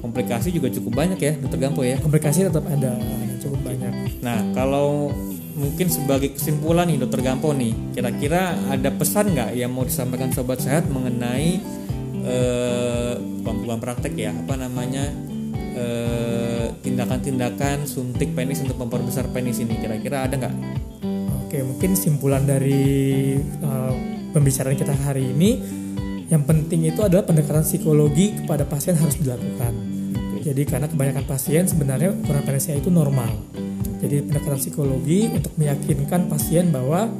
komplikasi 0.00 0.48
juga 0.48 0.72
cukup 0.72 0.96
banyak 0.96 1.20
ya 1.20 1.36
dokter 1.36 1.60
Gampo 1.60 1.84
ya 1.84 2.00
Komplikasi 2.00 2.48
tetap 2.48 2.64
ada 2.64 2.96
cukup 3.38 3.60
banyak. 3.68 3.92
Nah, 4.24 4.38
kalau 4.52 5.12
mungkin 5.58 5.90
sebagai 5.90 6.38
kesimpulan 6.38 6.86
nih 6.86 7.02
Dokter 7.02 7.20
Gampo 7.20 7.50
nih, 7.50 7.74
kira-kira 7.92 8.54
ada 8.70 8.94
pesan 8.94 9.34
nggak 9.34 9.58
yang 9.58 9.74
mau 9.74 9.82
disampaikan 9.82 10.30
sobat 10.30 10.62
sehat 10.62 10.86
mengenai 10.86 11.58
eh, 12.22 13.14
bukan 13.42 13.66
bukan 13.66 13.78
praktek 13.82 14.14
ya, 14.14 14.30
apa 14.30 14.54
namanya 14.54 15.10
eh, 15.74 16.70
tindakan-tindakan 16.86 17.84
suntik 17.90 18.32
penis 18.38 18.62
untuk 18.62 18.78
memperbesar 18.78 19.26
penis 19.34 19.58
ini, 19.58 19.76
kira-kira 19.82 20.30
ada 20.30 20.38
nggak? 20.38 20.54
Oke, 21.48 21.64
mungkin 21.64 21.96
simpulan 21.96 22.44
dari 22.44 23.32
uh, 23.64 23.94
pembicaraan 24.36 24.76
kita 24.76 24.92
hari 25.00 25.32
ini 25.32 25.56
yang 26.28 26.44
penting 26.44 26.84
itu 26.84 27.00
adalah 27.00 27.24
pendekatan 27.24 27.64
psikologi 27.64 28.36
kepada 28.36 28.68
pasien 28.68 28.92
harus 29.00 29.16
dilakukan. 29.16 29.72
Jadi 30.44 30.62
karena 30.68 30.92
kebanyakan 30.92 31.24
pasien 31.24 31.64
sebenarnya 31.64 32.12
ukuran 32.12 32.44
penisnya 32.44 32.76
itu 32.76 32.92
normal. 32.92 33.32
Jadi 33.98 34.16
pendekatan 34.22 34.58
psikologi 34.62 35.26
untuk 35.26 35.52
meyakinkan 35.58 36.30
pasien 36.30 36.70
bahwa 36.70 37.10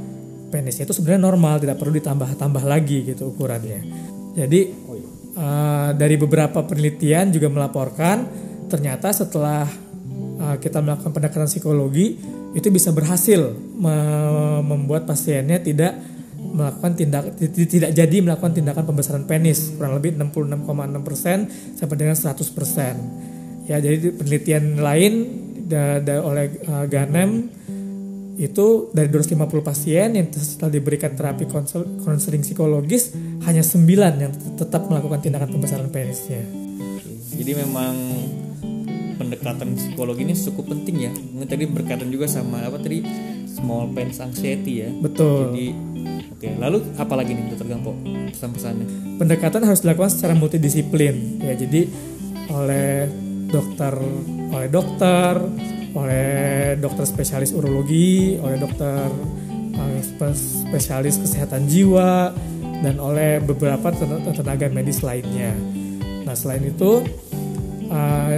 penisnya 0.48 0.88
itu 0.88 0.94
sebenarnya 0.94 1.22
normal, 1.22 1.60
tidak 1.60 1.76
perlu 1.76 1.92
ditambah-tambah 1.98 2.64
lagi 2.64 3.04
gitu 3.04 3.34
ukurannya. 3.34 3.80
Jadi 4.38 4.60
uh, 5.34 5.90
dari 5.94 6.16
beberapa 6.16 6.62
penelitian 6.62 7.34
juga 7.34 7.50
melaporkan 7.50 8.26
ternyata 8.70 9.10
setelah 9.10 9.66
uh, 10.38 10.56
kita 10.60 10.78
melakukan 10.78 11.10
pendekatan 11.10 11.48
psikologi 11.48 12.20
itu 12.56 12.68
bisa 12.72 12.94
berhasil 12.94 13.52
me- 13.76 14.62
membuat 14.64 15.04
pasiennya 15.04 15.60
tidak 15.60 15.92
melakukan 16.38 16.92
tindak 16.96 17.24
ti- 17.36 17.68
tidak 17.68 17.92
jadi 17.92 18.16
melakukan 18.24 18.56
tindakan 18.56 18.84
pembesaran 18.88 19.24
penis 19.28 19.74
kurang 19.76 19.98
lebih 20.00 20.16
66,6% 20.16 21.76
sampai 21.76 21.96
dengan 21.98 22.16
100%. 22.16 23.68
Ya, 23.68 23.76
jadi 23.84 24.16
penelitian 24.16 24.80
lain 24.80 25.12
da- 25.68 26.00
da- 26.00 26.24
oleh 26.24 26.48
uh, 26.64 26.88
Ganem 26.88 27.46
itu 28.38 28.88
dari 28.94 29.10
250 29.10 29.50
pasien 29.60 30.14
yang 30.14 30.26
setelah 30.30 30.70
diberikan 30.70 31.12
terapi 31.12 31.44
konsel- 31.44 31.98
konseling 32.06 32.40
psikologis 32.40 33.12
hanya 33.44 33.60
9 33.60 33.84
yang 34.22 34.32
tetap 34.54 34.86
melakukan 34.86 35.18
tindakan 35.20 35.50
pembesaran 35.50 35.90
penisnya. 35.90 36.40
Jadi 37.34 37.52
memang 37.54 37.94
pendekatan 39.18 39.74
psikologi 39.74 40.22
ini 40.22 40.34
cukup 40.38 40.70
penting 40.70 40.96
ya. 41.02 41.10
Mungkin 41.10 41.48
tadi 41.50 41.66
berkaitan 41.66 42.08
juga 42.08 42.30
sama 42.30 42.62
apa 42.62 42.78
tadi 42.78 43.02
small 43.50 43.90
penis 43.90 44.22
anxiety 44.22 44.86
ya. 44.86 44.90
Betul. 45.02 45.50
Jadi 45.50 45.66
oke, 46.30 46.48
lalu 46.62 46.78
apa 46.94 47.14
lagi 47.18 47.34
nih 47.34 47.50
Dokter 47.50 47.66
Gampo 47.66 47.92
pesan-pesannya? 48.30 48.86
pendekatan 49.18 49.66
harus 49.66 49.82
dilakukan 49.82 50.14
secara 50.14 50.38
multidisiplin 50.38 51.42
ya 51.42 51.58
jadi 51.58 51.90
oleh 52.54 53.10
dokter 53.50 53.98
oleh 54.48 54.68
dokter 54.68 55.34
oleh 55.96 56.76
dokter 56.78 57.04
spesialis 57.08 57.50
urologi 57.56 58.36
oleh 58.38 58.60
dokter 58.60 59.08
eh, 59.74 60.00
spe- 60.04 60.36
spesialis 60.68 61.20
kesehatan 61.20 61.66
jiwa 61.66 62.32
dan 62.84 62.96
oleh 63.02 63.42
beberapa 63.42 63.90
ten- 63.90 64.22
tenaga 64.22 64.70
medis 64.70 65.02
lainnya. 65.02 65.52
Nah 66.22 66.36
selain 66.36 66.62
itu 66.62 67.02
eh, 67.88 68.36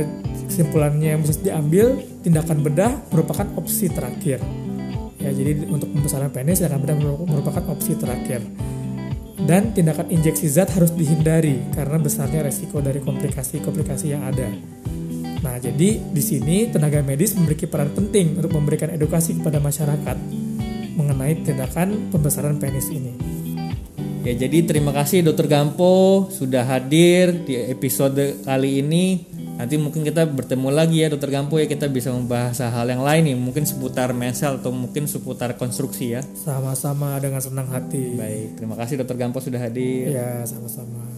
kesimpulannya 0.49 1.19
yang 1.19 1.23
bisa 1.23 1.43
diambil 1.43 2.01
tindakan 2.25 2.65
bedah 2.65 2.93
merupakan 3.13 3.47
opsi 3.59 3.91
terakhir. 3.91 4.41
Ya 5.21 5.31
jadi 5.37 5.69
untuk 5.69 5.93
pembesaran 5.93 6.33
penis 6.33 6.65
tindakan 6.65 6.81
bedah 6.81 6.97
merupakan 7.29 7.65
opsi 7.69 7.93
terakhir. 7.99 8.41
Dan 9.41 9.73
tindakan 9.73 10.13
injeksi 10.13 10.47
zat 10.53 10.69
harus 10.77 10.93
dihindari 10.93 11.65
karena 11.73 11.97
besarnya 11.97 12.45
resiko 12.45 12.79
dari 12.85 13.01
komplikasi-komplikasi 13.01 14.13
yang 14.13 14.23
ada. 14.23 14.47
Nah, 15.41 15.57
jadi 15.57 15.97
di 16.01 16.23
sini 16.23 16.69
tenaga 16.69 17.01
medis 17.01 17.33
memiliki 17.33 17.65
peran 17.65 17.93
penting 17.97 18.37
untuk 18.37 18.53
memberikan 18.53 18.93
edukasi 18.93 19.41
kepada 19.41 19.57
masyarakat 19.57 20.17
mengenai 21.01 21.41
tindakan 21.41 22.13
pembesaran 22.13 22.61
penis 22.61 22.93
ini. 22.93 23.17
Ya 24.21 24.37
jadi 24.37 24.69
terima 24.69 24.93
kasih 24.93 25.25
Dokter 25.25 25.49
Gampo 25.49 26.29
sudah 26.29 26.61
hadir 26.69 27.33
di 27.49 27.57
episode 27.57 28.45
kali 28.45 28.85
ini. 28.85 29.25
Nanti 29.57 29.81
mungkin 29.81 30.05
kita 30.05 30.29
bertemu 30.29 30.69
lagi 30.69 31.01
ya 31.01 31.09
Dokter 31.09 31.33
Gampo 31.33 31.57
ya 31.57 31.65
kita 31.65 31.89
bisa 31.89 32.13
membahas 32.13 32.61
hal 32.61 32.85
yang 32.85 33.01
lain 33.01 33.33
nih 33.33 33.37
mungkin 33.37 33.65
seputar 33.65 34.13
mensel 34.13 34.61
atau 34.61 34.73
mungkin 34.77 35.09
seputar 35.09 35.57
konstruksi 35.57 36.17
ya. 36.17 36.21
Sama-sama 36.37 37.17
dengan 37.17 37.41
senang 37.41 37.69
hati. 37.73 38.17
Baik, 38.17 38.61
terima 38.61 38.77
kasih 38.77 39.01
Dokter 39.01 39.17
Gampo 39.17 39.41
sudah 39.41 39.61
hadir. 39.61 40.13
Ya, 40.13 40.45
sama-sama. 40.45 41.10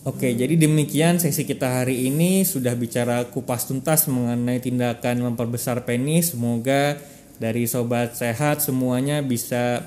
Oke, 0.00 0.32
jadi 0.32 0.56
demikian 0.56 1.20
sesi 1.20 1.44
kita 1.44 1.84
hari 1.84 2.08
ini. 2.08 2.40
Sudah 2.48 2.72
bicara 2.72 3.28
kupas 3.28 3.68
tuntas 3.68 4.08
mengenai 4.08 4.56
tindakan 4.56 5.28
memperbesar 5.28 5.84
penis. 5.84 6.32
Semoga 6.32 6.96
dari 7.36 7.68
sobat 7.68 8.16
sehat 8.16 8.64
semuanya 8.64 9.20
bisa 9.20 9.84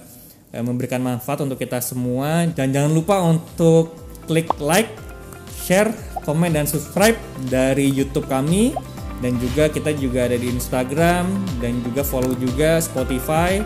eh, 0.53 0.61
memberikan 0.61 1.01
manfaat 1.01 1.41
untuk 1.41 1.57
kita 1.57 1.81
semua. 1.81 2.45
Dan 2.45 2.69
jangan 2.69 2.93
lupa 2.93 3.25
untuk 3.25 3.97
klik 4.29 4.53
like, 4.61 4.93
share, 5.65 5.89
komen 6.21 6.53
dan 6.53 6.69
subscribe 6.69 7.17
dari 7.49 7.89
YouTube 7.89 8.29
kami. 8.29 8.77
Dan 9.17 9.41
juga 9.41 9.65
kita 9.65 9.97
juga 9.97 10.29
ada 10.29 10.37
di 10.37 10.45
Instagram 10.45 11.25
dan 11.57 11.81
juga 11.81 12.05
follow 12.05 12.37
juga 12.37 12.77
Spotify 12.85 13.65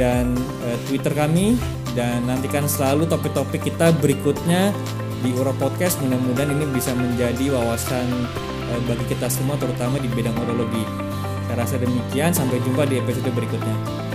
dan 0.00 0.32
eh, 0.64 0.78
Twitter 0.88 1.12
kami. 1.12 1.60
Dan 1.92 2.24
nantikan 2.24 2.64
selalu 2.64 3.04
topik-topik 3.04 3.68
kita 3.68 3.92
berikutnya 4.00 4.72
di 5.22 5.30
Uro 5.38 5.54
Podcast 5.54 6.02
mudah-mudahan 6.02 6.50
ini 6.50 6.66
bisa 6.74 6.90
menjadi 6.98 7.54
wawasan 7.54 8.06
eh, 8.74 8.80
bagi 8.90 9.06
kita 9.06 9.30
semua 9.30 9.54
terutama 9.54 10.02
di 10.02 10.10
bidang 10.10 10.34
urologi. 10.34 10.82
Saya 11.46 11.62
rasa 11.62 11.78
demikian 11.78 12.34
sampai 12.34 12.58
jumpa 12.66 12.90
di 12.90 12.98
episode 12.98 13.30
berikutnya. 13.30 14.11